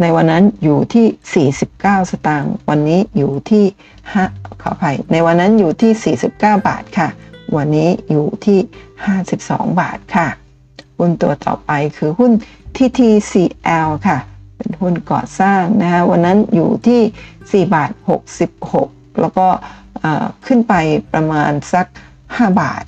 [0.01, 3.65] ในวันนั้นอยู่ที่ 49 สตางค์ วันนี้อยู่ที่
[4.13, 7.09] 5ขออภัย ในวันนั้นอยู่ที่ 49 บาทค่ะ
[7.57, 8.59] วันนี้อยู่ที่
[9.19, 10.29] 52 บาทค่ะ
[10.99, 12.33] หุ้นตัวต่อไปคือหุ้น
[12.77, 14.19] TTCL ค่ะ
[14.57, 17.91] เป็นหุ้นก่อสร้างนะคะวันนั้นอยู่ที่ 4 บาท
[18.59, 19.47] 66 แล้วก็
[20.47, 20.75] ขึ้นไป
[21.13, 21.87] ประมาณสัก
[22.23, 22.85] 5 บาท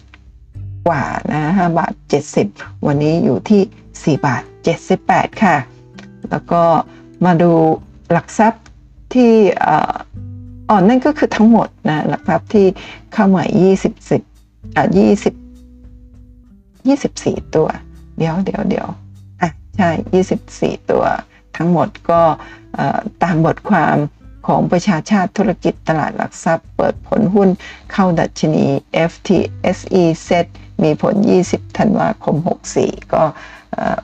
[0.89, 1.93] กว่านะ5บาท
[2.41, 4.43] 70 วันนี้อยู่ที่ 4 บาท
[4.93, 5.57] 78 ค่ะ
[6.31, 6.63] แล้วก็
[7.25, 7.53] มาดู
[8.13, 8.65] หลักทรัพย์
[9.15, 9.33] ที่
[10.71, 12.67] อ่อนนั่นก็คือทั้งหมดนะหลักทรัพย์ที่
[13.13, 13.43] เข้ามา
[13.91, 14.34] 20
[14.77, 17.03] อะยี่สิบอะ20
[17.45, 17.69] 24ตัว
[18.19, 18.89] เดี๋ยวเดี๋ยวเดี๋ยว
[19.41, 19.91] อะใช่
[20.39, 21.05] 24ตัว
[21.57, 22.21] ทั้งหมดก็
[23.23, 23.97] ตามบทความ
[24.47, 27.49] ของประชาชาติธุรกิจตลาดหลักทรัพย์เปิดผลหุ้น
[27.93, 28.65] เข้าดัชนี
[29.11, 30.47] FTSE Set
[30.83, 31.15] มีผล
[31.47, 32.37] 20 ธันวาคม
[32.75, 33.23] 64 ก็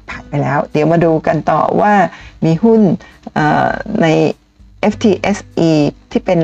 [0.09, 1.95] ผ่านไปแล้ว เดี๋ยวมาดูกันต่อว่า
[2.45, 2.81] มีหุ้น
[4.03, 4.07] ใน
[4.93, 5.71] FTSE
[6.11, 6.39] ที่เป็น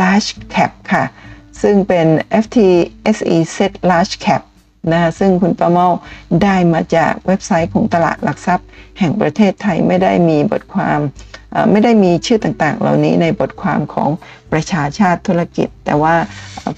[0.00, 1.04] large cap ค่ะ
[1.62, 2.06] ซึ่งเป็น
[2.44, 4.42] FTSE Set large cap
[4.92, 5.88] นะซึ่งคุณประเมา
[6.42, 8.66] ได้มาจากเว็บไซต์ของตลาดหลักทรัพย์
[8.98, 10.98] แห่งประเทศไทยไม่ได้มีบทความ
[11.70, 14.10] ไม่ได้มีชื่อต่างๆ เหล่านี้ในบทความของ
[14.52, 16.14] ประชาชาติธุรกิจ แต่ว่า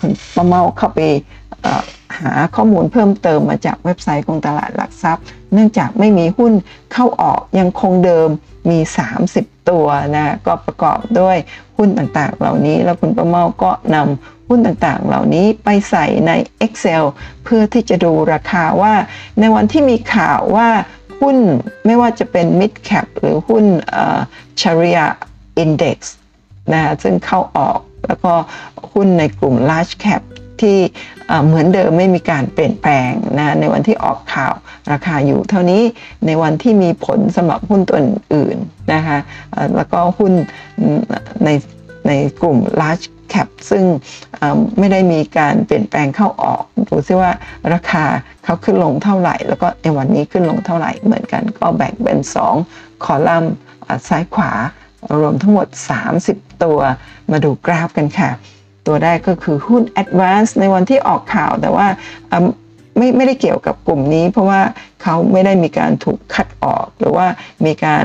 [0.01, 1.01] คุณประเมาเข้าไป
[2.20, 6.52] หาข้อมูลเพิ่มเติมมาจากเว็บไซต์ของตลาดหลักทรัพย์ เนื่องจากไม่มีหุ้น
[6.92, 8.28] เข้าออกยังคงเดิม
[8.70, 8.78] มี
[9.24, 9.86] 30 ตัว
[10.16, 11.36] นะก็ประกอบด้วย
[11.76, 16.32] หุ้นต่างๆ เหล่านี้แล้วคุณประเมาก็นำหุ้นต่างๆ เหล่านี้ไปใส่ใน
[16.64, 17.04] Excel
[17.44, 18.94] เพื่อที่จะดูราคาว่า
[19.40, 20.68] ในวันที่มีข่าวว่า
[21.20, 21.36] หุ้น
[21.86, 23.64] ไม่ว่าจะเป็น mid cap หรือหุ้น
[24.61, 25.04] Sharia
[25.62, 25.98] Index
[26.72, 28.32] นะซึ่งเข้าออกแล้วก็
[28.92, 30.22] หุ้นในกลุ่ม large cap
[30.62, 30.78] ที่
[31.46, 34.54] เหมือนเดิมไม่มีการเปลี่ยนแปลงนะในวันที่ออกข่าว
[34.92, 35.82] ราคาอยู่เท่านี้
[36.26, 38.56] ในวันที่มีผลสำหรับหุ้นตัวอื่น
[38.92, 39.18] นะคะ
[39.76, 40.32] แล้วก็หุ้น
[41.44, 41.48] ใน
[42.09, 43.84] ในกลุ่ม large cap ซึ่ง
[44.78, 47.32] ไม่ได้มีการเปลี่ยนแปลงเข้าออกดูซิว่า
[47.74, 48.04] ราคา
[48.44, 52.18] เขาขึ้นลงเท่าไหร่ แล้วก็ในวันนี้ขึ้นลงเท่าไหร่เหมือนกัน ก็แบ่งเป็น
[52.62, 53.52] 2 คอลัมน์
[54.09, 54.52] ซ้ายขวา
[55.18, 55.66] รวมทั้งหมด
[56.14, 56.78] 30 ตัว
[57.30, 58.30] มาดูกราฟกันค่ะ
[58.89, 61.86] ตัวแรกก็คือหุ้น Advance ในวันที่ออกข่าวแต่ว่า
[62.97, 64.61] ไม่ไม่ได้เกี่ยวกับกลุ่มนี้ เพราะว่า
[65.03, 67.26] เขาไม่ได้มีการถูกคัดออก หรือว่า
[67.66, 68.05] มีการ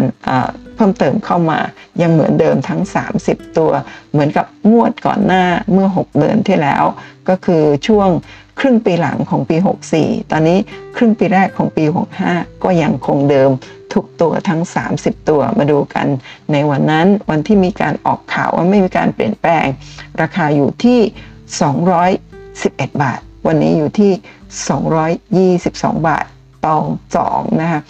[0.75, 1.59] เพิ่มเติมเข้ามา
[2.01, 2.81] ยังเหมือนเดิมทั้ง
[3.19, 3.71] 30 ตัว
[4.11, 6.83] เหมือนกับงวดก่อนหน้าเมื่อ 6 เดือนที่แล้ว
[7.29, 8.09] ก็คือช่วง
[8.59, 9.57] ครึ่งปีหลังของปี
[9.93, 10.59] 64 ตอนนี้
[10.95, 11.85] ครึ่งปีแรกของปี
[12.25, 13.51] 65 ก็ยังคงเดิม
[13.93, 14.61] ทุกตัวทั้ง
[14.95, 16.07] 30 ตัวมาดูกัน
[16.51, 19.65] ในวันนั้นวันที่มีการออกข่าวว่าไม่มีการเปลี่ยนแปลง
[20.21, 20.99] ราคาอยู่ที่
[22.19, 26.25] 211 บาท วันนี้อยู่ที่ 222 บาท
[26.65, 26.77] ต่อ
[27.15, 27.81] สองนะคะ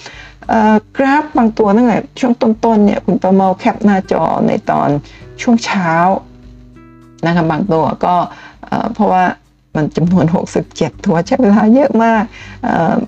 [0.98, 4.90] กราฟบางตัวตั้งแต่ช่วงต้นๆเนี่ยคุณประเมาแคปหน้าจอในตอน
[5.42, 5.92] ช่วงเช้า
[7.26, 8.16] นะคะบางตัวก็
[8.94, 9.24] เพราะว่า
[9.76, 10.26] มันจำนวน
[10.66, 12.24] 67 ตัวใช้เวลาเยอะมาก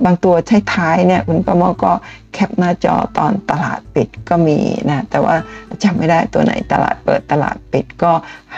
[0.05, 1.93] บางตัวใช้ท้ายเนี่ยคุณประมอก็
[2.33, 4.57] แคปหน้าจอตอนตลาดปิดก็มี
[4.89, 5.35] นะ แต่ว่า
[5.83, 8.11] จำไม่ได้ตัวไหนตลาดเปิดตลาดปิดก็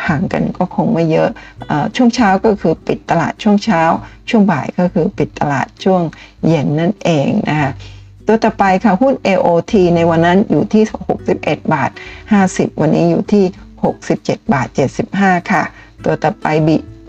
[0.05, 1.30] ห่างกันก็คงไม่เยอะ
[1.95, 3.82] ช่วงเช้าก็คือปิดตลาดช่วงเช้า
[4.30, 6.01] ช่วงบ่ายก็คือปิดตลาดช่วง
[6.47, 7.72] เย็นนั่นเองนะคะ
[8.28, 10.84] ตัวต่อไปค่ะหุ้น AOT ในวันนั้นอยู่ที่
[11.28, 11.91] 61 บาท
[12.36, 13.43] 50 วันนี้อยู่ที่
[13.97, 14.68] 67 บาท
[15.10, 15.64] 75 ค่ะ
[16.05, 16.47] ตัวต่อไป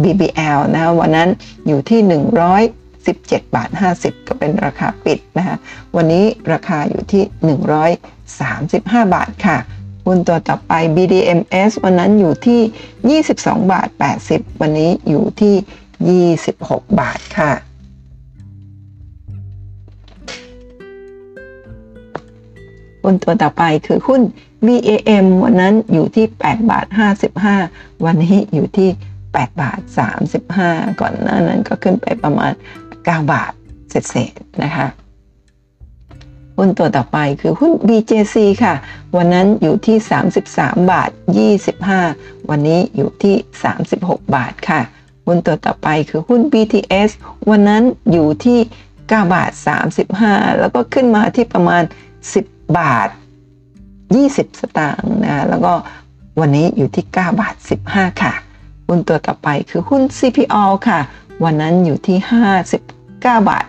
[0.02, 1.28] BBL นะวันนั้น
[1.66, 2.00] อยู่ที่
[2.78, 5.56] 117 บาท 50 ก็เป็นราคาปิดนะคะ
[5.96, 7.22] วันนี้ราคาอยู่ที่
[7.98, 9.58] 135 บาทค่ะ
[10.06, 13.88] หุ้นตัวต่อไป BDMs วันนั้นอยู่ที่ 22 บาท
[14.24, 17.52] 80 วันนี้อยู่ที่ 26 บาทค่ะ
[23.02, 24.22] หุ้นตัวต่อไปคือหุ้น
[24.66, 26.86] VAM วันนั้นอยู่ที่ 8 บาท
[27.44, 28.88] 55 วันนี้อยู่ที่
[29.38, 29.80] 8 บาท
[30.40, 32.52] 35 ก่อนหน้านั้นก็ขึ้นไปประมาณ
[32.86, 33.52] 9 บาท
[33.90, 34.88] เศษๆนะคะ
[36.56, 38.74] หุ้นตัวต่อไปคือหุ้น BJC ค่ะ
[39.16, 39.96] วันนั้นอยู่ที่
[40.44, 41.10] 33 บาท
[41.78, 43.34] 25 วันนี้อยู่ที่
[43.84, 44.80] 36 บาทค่ะ
[45.26, 47.10] หุ้นตัวต่อไปคือหุ้น BTS
[47.50, 47.82] วันนั้น
[48.12, 48.58] อยู่ที่
[48.92, 49.50] 9 บาท
[50.06, 51.82] 35 แล้วก็ขึ้นมาที่ประมาณ
[52.30, 53.08] 10 บาท
[53.84, 55.72] 20 สตางค์นะ แล้วก็
[56.40, 57.54] วันนี้อยู่ที่ 9 บาท
[57.88, 58.34] 15 ค่ะ
[58.88, 61.00] หุ้นตัวต่อไปคือหุ้น CPO ค่ะ
[61.44, 62.18] วันนั้นอยู่ที่
[62.78, 63.64] 59 บาท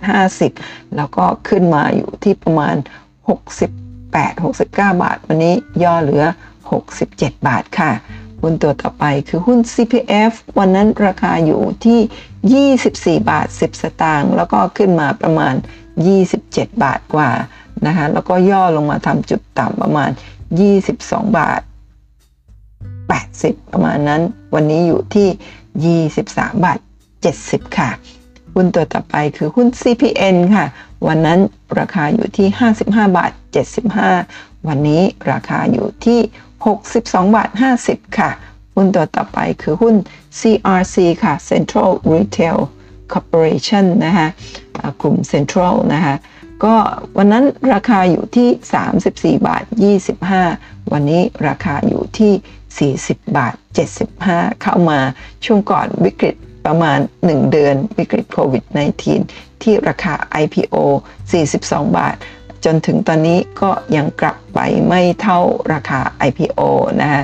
[0.45, 2.75] 50 แล้วก็ขึ้นมาอยู่ที่ประมาณ
[3.59, 5.53] 68 69 บาท วันนี้
[5.83, 6.25] ย่อเหลือ
[6.85, 7.91] 67 บาทค่ะ
[8.41, 15.53] หุ้นตัวต่อไปคือหุ้น CPF วันนั้นราคาอยู่ที่ 24 บาท 10 สตางค์แล้วก็ขึ้นมาประมาณ
[16.17, 17.29] 27 บาทกว่า
[17.87, 20.11] นะคะแล้วก็ย่อลงมาทำจุดต่ำประมาณ
[20.73, 21.61] 22 บาท
[23.41, 24.21] 80 ประมาณนั้น
[24.53, 26.79] วันนี้อยู่ที่ 23 บาท
[27.27, 27.89] 70 ค่ะ
[28.55, 30.65] หุ้นตัวต่อไปคือหุ้น CPN ค่ะ
[31.07, 31.39] วันนั้น
[31.79, 32.47] ราคาอยู่ที่
[32.81, 33.31] 55 บาท
[33.99, 36.19] 75 วันนี้ราคาอยู่ที่
[36.77, 37.49] 62 บาท
[37.83, 38.29] 50 ค่ะ
[38.75, 39.95] หุ้นตัวต่อไปคือหุ้น
[40.39, 42.57] CRC ค่ะ Central Retail
[43.13, 44.27] Corporation นะคะ
[45.01, 46.15] กลุ่ม Central นะคะ
[46.63, 46.75] ก็
[47.17, 48.49] วันนั้นราคาอยู่ที่
[49.37, 49.63] 34 บาท
[50.27, 52.33] 25 วันนี้ราคาอยู่ที่
[52.77, 53.53] 40 บาท
[54.07, 54.99] 75 เข้ามา
[55.45, 58.63] ช่วงก่อนวิกฤตประมาณ 1 เดือนวิกฤตโควิด
[59.13, 60.13] -19 ที่ราคา
[60.43, 60.75] IPO
[61.35, 62.15] 42 บาท
[62.65, 65.39] จนถึงตอนนี้ก็ยังกลับไปไม่เท่า
[65.73, 66.59] ราคา IPO
[67.01, 67.23] นะฮะ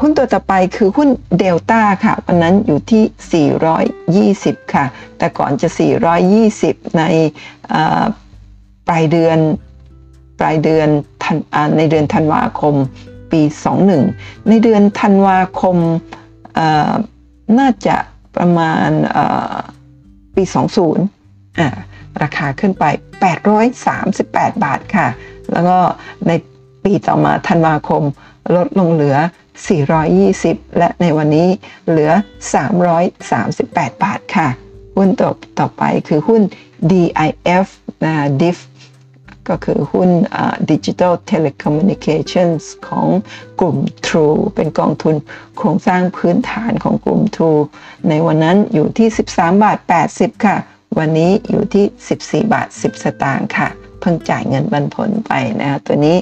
[0.00, 1.08] หุ้นตัวต่อไปคือหุ้น
[1.38, 3.48] เดลต้าค่ะวันนั้นอยู่ที่
[4.60, 4.84] 420 ค่ะ
[5.18, 5.68] แต่ก่อนจะ
[6.32, 7.02] 420 ใน
[8.88, 9.38] ปลายเดือน
[10.40, 10.88] ปลายเดือน
[11.76, 12.74] ในเดือนธันวาคม
[13.32, 13.42] ปี
[13.94, 15.76] 21 ในเดือนธันวาคม
[17.58, 17.96] น่าจะ
[18.36, 18.90] ประมาณ
[20.34, 20.42] ปี
[21.12, 22.84] 20 ราคาขึ้นไป
[23.94, 25.08] 838 บาทค่ะ
[25.52, 25.78] แล้วก็
[26.26, 26.32] ใน
[26.84, 28.02] ปีต่อมาธันวาคม
[28.56, 29.16] ลดลงเหลือ
[29.96, 31.48] 420 และในวันนี้
[31.88, 32.10] เหลือ
[33.26, 34.48] 338 บาทค่ะ
[34.96, 36.42] หุ้นต่อต่อไปคือหุ้น
[36.90, 37.66] DIF
[38.04, 38.58] นะ DIF
[39.48, 40.10] ก็คือหุ้น
[40.70, 43.06] Digital Telecommunications ของ
[43.60, 43.76] กลุ่ม
[44.06, 45.14] True เป็นกองทุน
[45.58, 47.60] โครงสร้างพื้นฐานของกลุ่ม True
[48.08, 49.78] ในวันนั้นอยู่ที่ 13 บาท
[50.10, 50.56] 80 ค่ะ
[50.98, 51.84] วันนี้อยู่ที่
[52.44, 53.68] 14 บาท 10 สตางค์ค่ะ
[54.00, 56.16] เพิ่งจ่ายเงินบันผลไปนะคะตัวนี้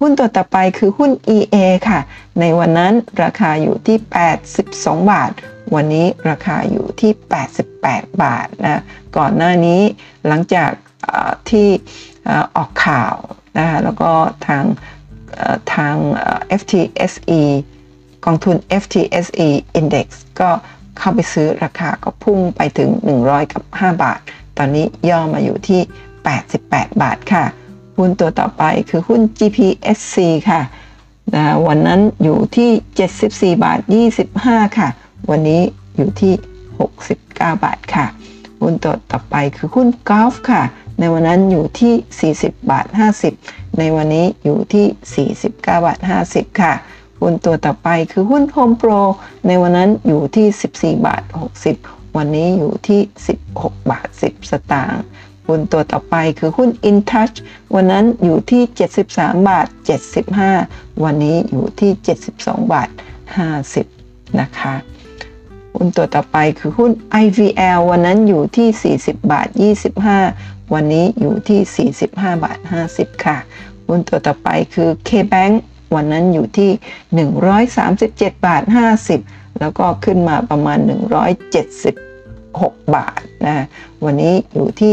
[0.00, 1.56] หุ้นตัวต่อไปคือหุ้น EA
[1.88, 2.00] ค่ะ
[2.40, 2.92] ในวันนั้น
[3.22, 3.98] ราคาอยู่ที่
[4.54, 5.32] 82 บาท
[5.74, 7.12] วันนี้ราคาอยู่ที่
[7.66, 8.82] 88 บาทนะ
[9.16, 9.80] ก่อนหน้านี้
[10.26, 10.70] หลังจาก
[11.50, 11.68] ที่
[12.56, 13.14] ออกข่าว
[13.58, 14.10] นะคะแล้วก็
[14.46, 14.64] ทาง
[15.74, 15.96] ทาง
[16.60, 17.40] FTSE
[18.24, 19.48] กองทุน FTSE
[19.80, 20.06] Index
[20.40, 20.50] ก็
[20.98, 22.90] เข้าไปซื้อราคาก็พุ่งไปถึง
[23.22, 24.20] 100 กับ 5 บาท
[24.56, 25.80] ตอนนี้ย่อมาอยู่ที่
[26.40, 27.44] 88 บาทค่ะ
[27.96, 30.16] หุ้นตัวต่อไปคือหุ้น GPSC
[30.50, 30.62] ค่ะ
[31.34, 33.80] นะวันนั้นอยู่ที่ 74 บาท
[34.28, 34.88] 25 ค่ะ
[35.30, 35.60] วันนี้
[35.96, 36.32] อยู่ที่
[36.98, 38.06] 69 บาทค่ะ
[38.60, 40.62] หุ้นตัวต่อไปคือหุ้นกอล์ฟค่ะ
[40.98, 42.86] ในวันนั้นอยู่ที่ 40 บาท
[43.32, 46.72] 50 ในวันนี้อยู่ที่ 49 บาท 50 ค่ะ
[47.20, 48.90] หุ้นตัวต่อไปคือหุ้นโฮมโปร
[49.46, 50.46] ในวันนั้นอยู่ที่
[50.98, 51.22] 14 บาท
[51.68, 53.00] 60 วันนี้อยู่ที่
[53.44, 55.02] 16 บาท 10 สตางค์
[55.46, 57.36] หุ้นตัวต่อไปคือหุ้น InTouch
[57.74, 58.62] วันนั้นอยู่ที่
[59.04, 59.66] 73 บาท
[60.36, 61.90] 75 วันนี้อยู่ที่
[62.30, 62.88] 72 บาท
[63.64, 64.74] 50 นะคะ
[65.74, 66.92] หุ้นตัวต่อไปคือหุ้น
[67.24, 69.48] IVL วันนั้นอยู่ที่ 40 บาท
[69.88, 72.58] 25 วันนี้อยู่ที่ 45 บาท
[72.92, 73.36] 50 ค่ะ
[73.88, 75.54] หุ้นตัวต่อไปคือ KBank
[75.94, 76.70] วันนั้นอยู่ที่
[77.78, 78.62] 137 บาท
[79.10, 80.78] 50 แล้วก็ขึ้นมาประมาณ
[82.06, 83.64] 176 บาทนะ
[84.04, 84.92] วันนี้อยู่ที่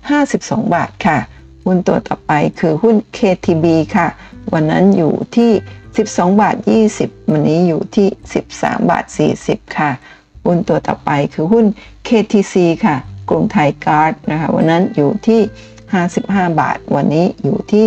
[0.00, 1.18] 152 บาทค่ะ
[1.64, 4.08] หุ้นตัวต่อไปคือหุ้น KTB ค่ะ
[4.52, 5.50] วันนั้นอยู่ที่
[5.94, 6.56] 12 บาท
[6.94, 8.08] 20 วันนี้อยู่ที่
[8.48, 9.04] 13 บาท
[9.40, 9.90] 40 ค่ะ
[10.46, 11.66] หุ้นตัวต่อไปคือหุ้น
[12.08, 12.54] KTC
[12.86, 12.96] ค่ะ
[13.32, 15.40] กรุงไทยการ์ดนะคะวันนั้นอยู่ที่
[16.00, 17.86] 55 บาท วันนี้อยู่ที่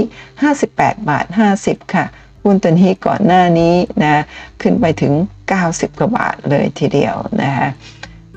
[0.54, 1.26] 58 บาท
[1.60, 2.06] 50 ค่ะ
[2.44, 4.24] หุ้นตัวนี้ก่อนหน้านี้นะ
[4.62, 5.14] ขึ้นไปถึง
[5.56, 7.68] 90 กว่าบาทเลยทีเดียวนะคะ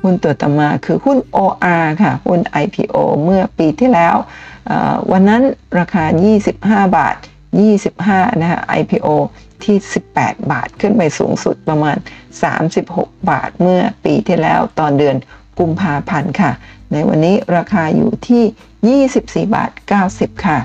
[0.02, 4.14] หุ้นตัวต่อมาคือหุ้น OR ค่ะ หุ้น IPO เมื่อปีที่แล้ว
[5.12, 5.42] วันนั้น
[5.78, 6.04] ราคา
[6.46, 7.16] 25 บาท
[7.78, 9.08] 25 นะคะ IPO
[9.64, 9.76] ที่
[10.14, 11.96] 18 บาทขึ้นไปสูงสุดประมาณ
[12.62, 15.16] 36 บาทเมื่อปีที่แล้วตอนเดือน
[15.58, 16.52] กุมภาพันธ์ค่ะ
[16.92, 19.02] ในวันนี้ราคาอยู่ที่
[19.44, 19.70] 24 บาท
[20.08, 20.58] 90 ค่ะ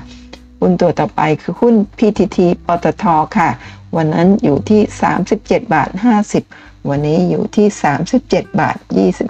[0.60, 3.04] หุ้นตัวต่อไปคือหุ้น PTT ปตท
[3.38, 3.50] ค่ะ
[3.96, 4.80] วันนั้นอยู่ที่
[5.26, 5.90] 37 บาท
[6.38, 7.66] 50 วันนี้อยู่ที่
[8.14, 8.76] 37 บาท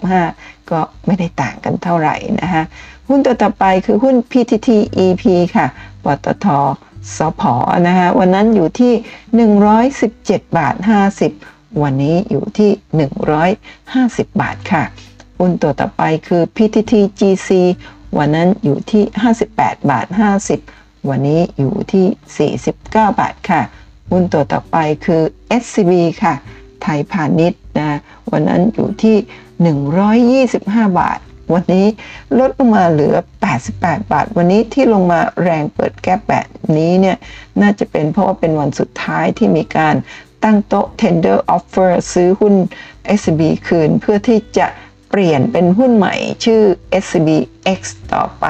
[0.09, 2.63] 25 ก็ไม่ได้ต่างกันเท่าไหร่นะคะ
[3.09, 4.69] หุ้นตัวต่อไปคือหุ้น PTT
[5.05, 5.25] EP
[5.57, 5.67] ค่ะ
[6.05, 6.47] ปตท
[7.17, 7.43] สพ
[7.87, 8.93] นะคะวันนั้นอยู่ที่
[9.75, 10.75] 117 บาท
[11.29, 12.71] 50 วันนี้อยู่ที่
[13.51, 14.83] 150 บาทค่ะ
[15.39, 17.51] หุ้นตัวต่อไปคือ PTT GC
[18.19, 19.03] วันนั้นอยู่ที่
[19.47, 20.07] 58 บาท
[20.57, 23.63] 50 วันนี้อยู่ที่ 49 บาทค่ะ
[24.11, 24.77] หุ้นตัวต่อไป
[25.07, 25.23] คือ
[25.63, 26.35] SCB ค่ะ
[26.83, 27.99] ไทยพาณิชย์นะ
[28.33, 29.17] วันนั้นอยู่ที่
[30.53, 31.19] 125 บาท
[31.53, 31.87] วันนี้
[32.39, 33.17] ลดลงมาเหลือ
[33.63, 37.17] 88 บาท วันนี้ที่ลงมาแรงเปิดแก้แบบนี้เนี่ย
[37.61, 39.95] น่าจะเป็นเพราะว่าเป็นวันสุดท้ายที่มีการ
[40.45, 42.55] ตั้งโต๊ะ tender offer ซื้อหุ้น
[43.19, 44.67] SCB คืนเพื่อที่จะ
[45.15, 46.63] ปลี่ยนเป็นหุ้นใหม่ชื่อ
[47.07, 47.29] S B
[47.79, 47.81] X
[48.15, 48.47] ต่อไป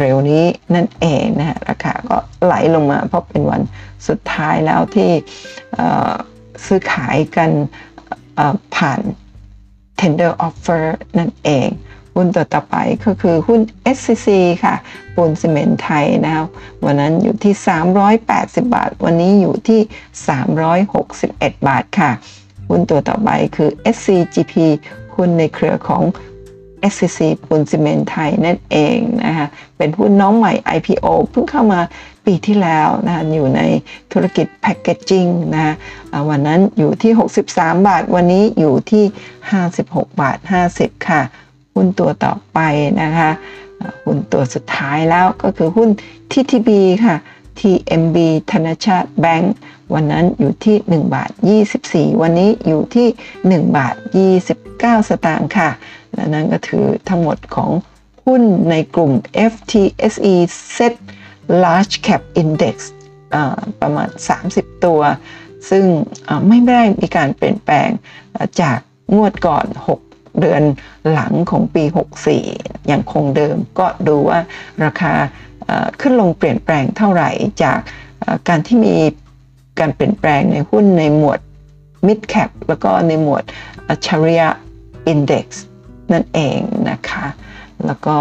[0.00, 0.44] เร็วๆนี้
[0.74, 3.62] นั่นเองนะฮะราคาก็ไหลลงมา เพราะเป็นวัน
[4.08, 5.10] สุดท้ายแล้วที่
[6.66, 7.50] ซื้อขายกัน
[8.76, 9.00] ผ่าน
[10.00, 10.84] tender offer
[11.18, 11.68] นั่นเอง
[12.14, 13.60] หุ้นตัวต่อไปก็คือหุ้น
[13.96, 14.28] SCC
[14.64, 14.74] ค่ะ
[15.14, 16.46] ปูนซีเมนไทยนะครับ
[16.84, 17.54] วันนั้นอยู่ที่
[18.10, 19.80] 380 บาท วันนี้อยู่ที่
[20.74, 22.10] 361 บาทค่ะ
[22.70, 24.54] หุ้นตัวต่อไปคือ SCGP
[25.16, 26.02] หุ้นในเครือของ
[26.92, 29.46] SCC ปูนซีเมนไทยนั่นเองนะคะ
[29.76, 31.80] เป็นหุ้นน้องใหม่ IPO เพิ่งเข้ามา
[32.26, 33.60] ปีที่แล้วนะคะอยู่ใน
[34.12, 35.74] ธุรกิจแพคเกจจิ้งนะคะ
[36.30, 37.12] วันนั้นอยู่ที่
[37.50, 39.04] 63 บาท วันนี้อยู่ที่
[39.62, 40.38] 56 บาท
[40.72, 41.22] 50 ค่ะ
[41.74, 42.58] หุ้นตัวต่อไป
[43.02, 43.30] นะคะ
[44.04, 45.90] หุ้นตัวสุดท้ายแล้วก็คือหุ้น
[46.30, 46.70] TTB
[47.04, 47.16] ค่ะ
[47.60, 48.16] TMB
[48.50, 49.54] ธนชาติแบงก์
[49.94, 51.30] วันนั้นอยู่ที่ 1 บาท
[51.76, 53.08] 24 วันนี้อยู่ที่
[53.44, 54.65] 1 บาท 29
[55.08, 55.70] สตางค์ค่ะ
[56.14, 57.70] และนั้นก็ถือทั้งหมดของ
[58.24, 59.12] หุ้นในกลุ่ม
[59.52, 60.34] FTSE
[60.76, 60.94] Set
[61.64, 62.76] Large Cap Index
[63.80, 64.08] ประมาณ
[64.46, 65.00] 30 ตัว
[65.70, 65.84] ซึ่ง
[66.48, 67.88] ไม่ได้มีการเปลี่ยนแปลง
[68.60, 68.78] จาก
[69.14, 69.66] งวดก่อน
[70.02, 70.62] 6 เดือน
[71.12, 71.84] หลังของปี
[72.38, 74.38] 64ยังคงเดิมก็ดูว่า
[74.84, 75.12] ราคา
[76.00, 77.30] ขึ้นลงเปลี่ยนแปลงเท่าไหร่
[77.62, 77.78] จาก
[78.48, 78.96] การที่มี
[79.80, 81.40] การเปลี่ยนแปลงในหุ้นในหมวด
[82.06, 83.44] mid cap แล้วก็ในหมวด
[84.06, 84.46] Sharia
[85.12, 85.46] Index
[86.12, 86.58] นั่นเอง
[86.90, 87.26] นะคะ
[87.86, 88.16] แล้วก็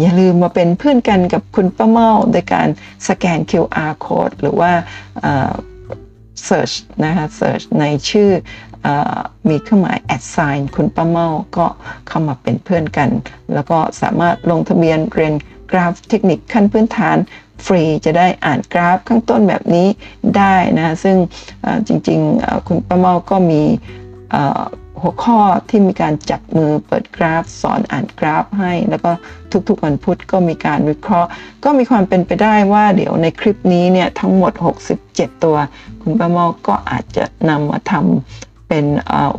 [0.00, 2.68] อย่าลืมมาเป็นเพื่อนกันกับคุณป้าเมาโดยการ
[3.08, 4.72] สแกน QR code หรือว่า
[6.46, 6.74] search
[7.04, 8.30] นะคะ search ในชื่อ
[8.86, 8.88] อ
[9.48, 11.26] มีเครื่องหมาย a d sign คุณป้าเมา
[11.56, 11.66] ก็
[12.08, 13.10] เข้ามาเป็นเพื่อนกัน
[13.54, 15.34] แล้วก็สามารถลงทะเบียนเรียน
[15.70, 17.16] กราฟเทคนิคขั้นพื้นฐาน
[17.66, 19.88] ฟรีจะได้อ่านกราฟข้างต้นแบบนี้
[20.36, 21.16] ได้นะ ซึ่ง
[21.86, 23.62] จริงๆ คุณป้าเมาก็มี
[25.02, 25.38] หัวข้อ
[25.68, 29.10] ที่มีการจับมือเปิดกราฟ สอนอ่านกราฟให้ แล้วก็
[29.68, 31.30] ทุกๆวันพุธก็มีการวิเคราะห์
[31.64, 34.52] ก็มีความเป็นไปได้ว่าเดี๋ยวในคลิปนี้เนี่ยทั้งหมด
[34.96, 35.56] 67 ตัว
[36.02, 38.84] คุณป้าเมาก็อาจจะนำมาทำเป็น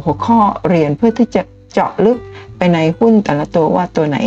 [0.03, 1.43] หัวข้อเรียนเพื่อที่จะ
[1.73, 2.17] เจาะลึก
[2.57, 4.17] ไปในหุ้นแต่ละตัวว่าตัวไหน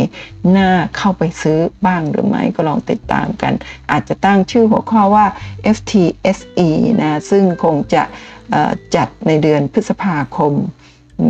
[0.57, 3.53] น่าเข้าไปซื้อบ้างหรือไม่ก็ลองติดตามกัน
[3.91, 5.25] อาจจะตั้งชื่อหัวข้อว่า
[5.75, 6.69] FTSE
[7.01, 8.03] นะซึ่งคงจะ
[8.95, 10.53] จัดในเดือนพฤษภาคม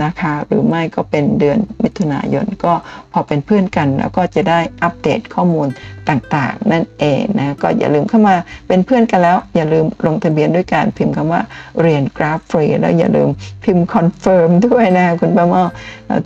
[0.03, 2.73] นะคะ หรือไม่ก็เป็นเดือนมิถุนายนก็
[3.11, 5.67] พอเป็นเพื่อนกัน แล้วก็จะได้อัปเดตข้อมูล
[6.09, 8.35] ต่างๆ นั่นเองนะก็อย่าลืมเข้ามา
[8.67, 11.41] เป็นเพื่อนกันแล้ว อย่าลืมลงทะเบียนด้วยการพิมพ์คำว่า
[11.81, 13.29] เรียนกราฟฟรีแล้วอย่าลืม
[13.63, 15.63] พิมพ์ confirm ด้วยนะคุณป้าเมาส์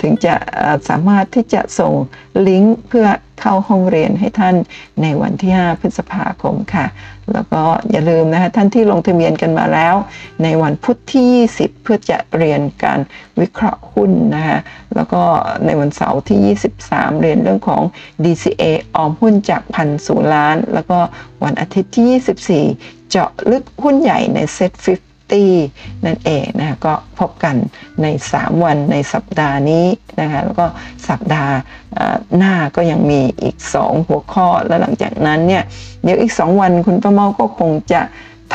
[0.01, 0.34] ถึงจะ
[0.89, 1.93] สามารถที่จะส่ง
[2.47, 3.07] ลิงก์เพื่อ
[3.41, 4.55] เข้าห้องเรียนให้ท่าน
[5.01, 6.86] ในวันที่ 5 พฤษภาคมค่ะ
[7.34, 7.61] แล้วก็
[7.91, 9.95] อย่าลืมนะคะท่านที่ลงทะเบียนกันมาแล้ว
[10.43, 12.99] ในวันพุธที่ 20 เพื่อจะเรียนการ
[13.39, 14.59] วิเคราะห์หุ้นนะคะ
[14.95, 15.21] แล้วก็
[15.65, 17.84] ในวันเสาร์ที่ 23 เรียนเรื่องของ
[18.23, 18.63] DCA
[18.95, 20.99] ออมหุ้นจากพันสูล้าน แล้วก็
[21.43, 24.99] วันอาทิตย์ที่ 24 เจาะลึกหุ้นใหญ่ในเซ็ต
[25.32, 25.51] ตี้
[26.05, 27.55] นั่นเองนะก็พบกัน
[28.01, 29.86] ใน 3 วันในสัปดาห์นี้
[30.21, 30.65] นะคะแล้วก็
[31.09, 31.53] สัปดาห์
[32.38, 35.63] หน้าก็ยังมีอีก 2 หัวข้อแล้วหลังจากนั้นเนี่ย
[36.03, 38.01] เดี๋ยวอีก 2 วันคุณป้าเมาก็คงจะ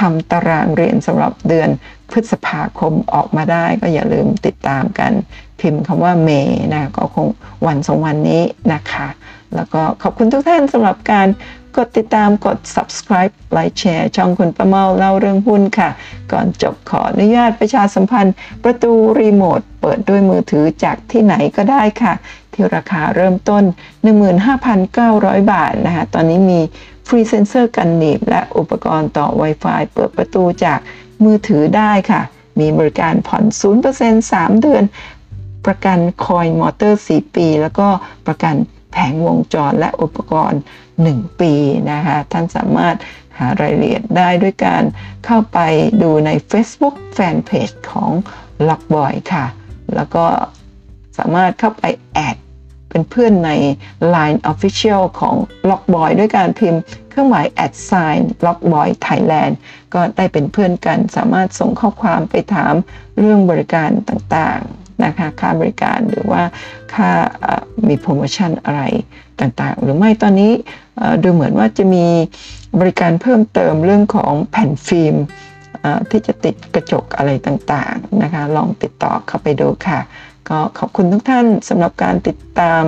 [0.00, 1.68] ทำตารางเรียนสำหรับเดือน
[2.10, 5.12] พฤษภาคมออกมาได้ก็อย่าลืมติดตามกัน
[5.60, 7.28] พิมพ์คำว่าเมย์นะก็คง
[7.66, 8.42] วันสองวันนี้
[8.72, 9.08] นะคะ
[9.54, 11.28] แล้วก็ขอบคุณทุกท่านสำหรับการ
[11.76, 15.90] กดติดตามกด subscribe ไลค์แชร์ช่องคุณประเมาเล่าเรื่องหุ้นค่ะ
[16.32, 22.14] ก่อนจบขออนุญาตประชาสัมพันธ์ ประตูรีโมทเปิดด้วยมือถือจากที่ไหนก็ได้ค่ะ
[22.52, 23.64] ที่ราคาเริ่มต้น
[24.38, 26.60] 15,900 บาทนะคะตอนนี้มี
[27.06, 30.78] ฟรีเซนเซอร์กันหนีบ และอุปกรณ์ต่อ Wi-Fi เปิดประตูจาก
[31.24, 32.22] มือถือได้ค่ะ
[32.60, 33.44] มีบริการผ่อน
[33.88, 34.84] 0% 3 เดือน
[35.66, 37.88] ประกันคอยล์มอเตอร์ 4 ปี แล้วก็
[38.26, 38.54] ประกัน
[38.92, 40.60] แผงวงจรและอุปกรณ์
[41.08, 41.52] 1 ปี
[41.90, 42.96] นะคะท่านสามารถ
[43.38, 44.82] หารายละเอียดได้ด้วยการ
[45.26, 45.58] เข้าไป
[46.02, 48.10] ดูใน Facebook Fanpage ของ
[48.68, 49.46] Lockboy ค่ะ
[49.94, 50.24] แล้วก็
[51.18, 52.36] สามารถเข้าไปแอด
[52.90, 53.50] เป็นเพื่อนใน
[54.14, 55.36] Line Official ของ
[55.70, 59.52] Lockboy ด้วยการพิมพ์เครื่องหมาย at sign Lockboy Thailand
[59.94, 62.74] ก็ได้เป็นเพื่อนกันสามารถส่งข้อความไปถาม
[63.18, 66.42] เรื่องบริการต่างๆ นะคะค่าบริการหรือว่า
[66.94, 67.10] ค่า
[67.88, 68.82] มีโปรโมชั่นอะไร
[69.40, 70.52] ต่างๆ หรือไม่ตอนนี้
[71.22, 72.06] ดูเหมือนว่าจะมี
[72.80, 75.16] บริการเพิ่มเติมเรื่องของแผ่นฟิล์ม
[76.10, 80.00] ที่จะติดกระจกอะไรต่างๆนะคะ ลองติดต่อเข้าไปดูค่ะ
[80.48, 82.82] ก็ขอบคุณทุกท่านสำหรับการติดตาม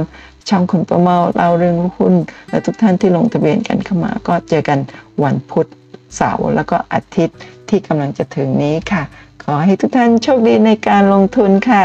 [0.49, 2.15] ช่องคุณประเมาเล่าเรื่องหุ้น
[2.51, 4.79] และทุกท่านที่ลงทะเบียนกันเข้ามา ก็เจอกัน
[5.25, 5.69] วันพุธ
[6.17, 7.39] เสาร์แล้วก็อาทิตย์
[7.69, 9.03] ที่กำลังจะถึงนี้ค่ะ
[9.45, 11.83] ขอให้ทุกท่านโชคดีในการลงทุนค่ะ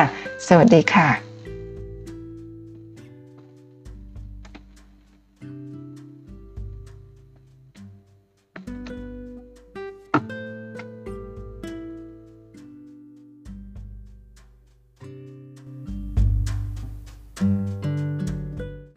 [0.48, 1.27] สวัสดีค่ะ